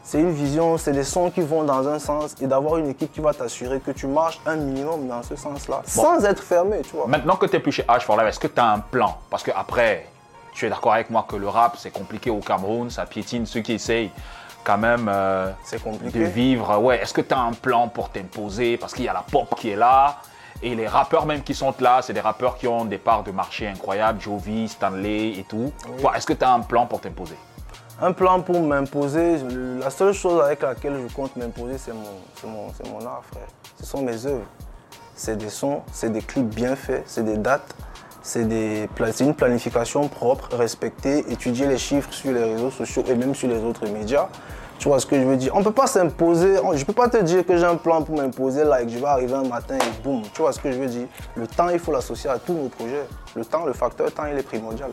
C'est 0.02 0.18
une 0.18 0.32
vision, 0.32 0.76
c'est 0.76 0.92
des 0.92 1.04
sons 1.04 1.30
qui 1.30 1.40
vont 1.40 1.62
dans 1.62 1.86
un 1.86 2.00
sens 2.00 2.34
et 2.40 2.46
d'avoir 2.48 2.78
une 2.78 2.88
équipe 2.88 3.12
qui 3.12 3.20
va 3.20 3.32
t'assurer 3.32 3.78
que 3.78 3.92
tu 3.92 4.08
marches 4.08 4.40
un 4.44 4.56
minimum 4.56 5.06
dans 5.06 5.22
ce 5.22 5.36
sens-là, 5.36 5.82
sans 5.84 6.24
être 6.24 6.42
fermé, 6.42 6.80
tu 6.82 6.96
vois. 6.96 7.06
Maintenant 7.06 7.36
que 7.36 7.46
tu 7.46 7.54
n'es 7.54 7.60
plus 7.60 7.70
chez 7.70 7.84
H 7.84 8.00
for 8.00 8.16
Life, 8.16 8.26
est-ce 8.26 8.40
que 8.40 8.48
tu 8.48 8.58
as 8.58 8.72
un 8.72 8.80
plan? 8.80 9.18
Parce 9.30 9.44
que 9.44 9.52
après, 9.54 10.06
tu 10.52 10.66
es 10.66 10.68
d'accord 10.68 10.94
avec 10.94 11.10
moi 11.10 11.24
que 11.28 11.36
le 11.36 11.48
rap, 11.48 11.76
c'est 11.78 11.92
compliqué 11.92 12.28
au 12.28 12.40
Cameroun, 12.40 12.90
ça 12.90 13.06
piétine 13.06 13.46
ceux 13.46 13.60
qui 13.60 13.74
essayent 13.74 14.10
quand 14.64 14.78
même 14.78 15.08
euh, 15.08 15.50
C'est 15.64 15.82
compliqué. 15.82 16.18
de 16.18 16.24
vivre. 16.24 16.78
Ouais, 16.78 17.00
est-ce 17.02 17.12
que 17.14 17.20
tu 17.20 17.34
as 17.34 17.40
un 17.40 17.52
plan 17.52 17.88
pour 17.88 18.10
t'imposer? 18.10 18.76
Parce 18.76 18.94
qu'il 18.94 19.04
y 19.04 19.08
a 19.08 19.12
la 19.12 19.24
pop 19.30 19.54
qui 19.56 19.70
est 19.70 19.76
là. 19.76 20.16
Et 20.62 20.74
les 20.74 20.86
rappeurs 20.86 21.24
même 21.24 21.42
qui 21.42 21.54
sont 21.54 21.72
là, 21.80 22.00
c'est 22.02 22.12
des 22.12 22.20
rappeurs 22.20 22.58
qui 22.58 22.68
ont 22.68 22.84
des 22.84 22.98
parts 22.98 23.22
de 23.22 23.30
marché 23.30 23.66
incroyables, 23.66 24.20
Jovi, 24.20 24.68
Stanley 24.68 25.38
et 25.38 25.46
tout. 25.48 25.72
Est-ce 26.14 26.26
que 26.26 26.34
tu 26.34 26.44
as 26.44 26.52
un 26.52 26.60
plan 26.60 26.86
pour 26.86 27.00
t'imposer? 27.00 27.36
Un 28.02 28.12
plan 28.12 28.40
pour 28.40 28.60
m'imposer, 28.60 29.38
la 29.80 29.90
seule 29.90 30.12
chose 30.12 30.42
avec 30.42 30.62
laquelle 30.62 30.98
je 31.08 31.14
compte 31.14 31.34
m'imposer, 31.36 31.76
c'est 31.78 31.92
mon, 31.92 32.50
mon, 32.50 32.72
c'est 32.74 32.86
mon 32.90 33.00
art, 33.06 33.22
frère. 33.30 33.46
Ce 33.78 33.86
sont 33.86 34.02
mes 34.02 34.24
œuvres. 34.26 34.44
C'est 35.14 35.36
des 35.36 35.50
sons, 35.50 35.82
c'est 35.92 36.10
des 36.10 36.22
clips 36.22 36.48
bien 36.48 36.76
faits, 36.76 37.04
c'est 37.06 37.24
des 37.24 37.36
dates, 37.36 37.74
c'est 38.22 39.20
une 39.20 39.34
planification 39.34 40.08
propre, 40.08 40.56
respectée, 40.56 41.30
étudier 41.30 41.66
les 41.66 41.78
chiffres 41.78 42.12
sur 42.12 42.32
les 42.32 42.44
réseaux 42.44 42.70
sociaux 42.70 43.04
et 43.08 43.14
même 43.14 43.34
sur 43.34 43.48
les 43.48 43.62
autres 43.62 43.86
médias. 43.88 44.28
Tu 44.78 44.88
vois 44.88 44.98
ce 44.98 45.04
que 45.04 45.16
je 45.16 45.26
veux 45.26 45.36
dire? 45.36 45.54
On 45.54 45.58
ne 45.58 45.64
peut 45.64 45.72
pas 45.72 45.86
s'imposer, 45.86 46.56
je 46.56 46.78
ne 46.78 46.84
peux 46.84 46.94
pas 46.94 47.08
te 47.08 47.18
dire 47.18 47.44
que 47.44 47.56
j'ai 47.56 47.66
un 47.66 47.76
plan 47.76 48.02
pour 48.02 48.16
m'imposer, 48.16 48.64
like 48.64 48.88
je 48.88 48.98
vais 48.98 49.06
arriver 49.06 49.34
un 49.34 49.44
matin 49.44 49.76
et 49.76 50.02
boum. 50.02 50.22
Tu 50.32 50.40
vois 50.40 50.52
ce 50.52 50.60
que 50.60 50.72
je 50.72 50.78
veux 50.78 50.86
dire? 50.86 51.06
Le 51.34 51.46
temps, 51.46 51.68
il 51.68 51.78
faut 51.78 51.92
l'associer 51.92 52.30
à 52.30 52.38
tous 52.38 52.54
nos 52.54 52.68
projets. 52.68 53.06
Le 53.34 53.44
temps, 53.44 53.66
le 53.66 53.74
facteur 53.74 54.10
temps, 54.10 54.24
il 54.24 54.38
est 54.38 54.42
primordial. 54.42 54.90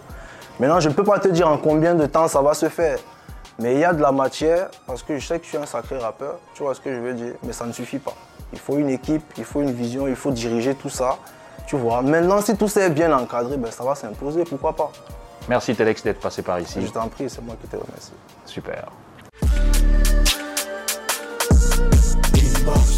Maintenant, 0.60 0.80
je 0.82 0.90
ne 0.90 0.94
peux 0.94 1.06
pas 1.06 1.20
te 1.20 1.30
dire 1.30 1.48
en 1.48 1.58
combien 1.58 1.96
de 1.96 2.06
temps 2.06 2.28
ça 2.28 2.42
va 2.42 2.54
se 2.54 2.68
faire. 2.68 3.00
Mais 3.60 3.74
il 3.74 3.80
y 3.80 3.86
a 3.86 3.94
de 3.94 4.02
la 4.02 4.12
matière 4.12 4.70
parce 4.86 5.04
que 5.04 5.18
je 5.18 5.26
sais 5.26 5.40
que 5.40 5.46
je 5.46 5.50
suis 5.50 5.58
un 5.58 5.66
sacré 5.66 5.98
rappeur, 5.98 6.38
tu 6.54 6.64
vois 6.64 6.76
ce 6.76 6.82
que 6.82 6.94
je 6.94 7.00
veux 7.00 7.14
dire, 7.14 7.34
mais 7.44 7.54
ça 7.54 7.66
ne 7.66 7.72
suffit 7.72 7.98
pas. 7.98 8.14
Il 8.54 8.60
faut 8.60 8.78
une 8.78 8.90
équipe, 8.90 9.24
il 9.38 9.46
faut 9.46 9.62
une 9.62 9.72
vision, 9.72 10.08
il 10.08 10.16
faut 10.16 10.32
diriger 10.32 10.76
tout 10.76 10.90
ça, 10.90 11.18
tu 11.68 11.76
vois. 11.76 12.02
Maintenant, 12.02 12.42
si 12.42 12.56
tout 12.58 12.68
ça 12.68 12.86
est 12.86 12.90
bien 12.90 13.12
encadré, 13.16 13.58
ben, 13.58 13.70
ça 13.70 13.84
va 13.84 13.94
s'imposer, 13.94 14.44
pourquoi 14.46 14.74
pas 14.74 14.92
Merci 15.48 15.76
Telex 15.76 16.04
d'être 16.04 16.20
passé 16.20 16.42
par 16.42 16.60
ici. 16.60 16.80
Je 16.82 16.92
t'en 16.92 17.08
prie, 17.08 17.30
c'est 17.30 17.44
moi 17.44 17.56
qui 17.62 17.68
te 17.68 17.76
remercie. 17.76 18.14
Super. 18.46 18.86
Inbox. 22.34 22.97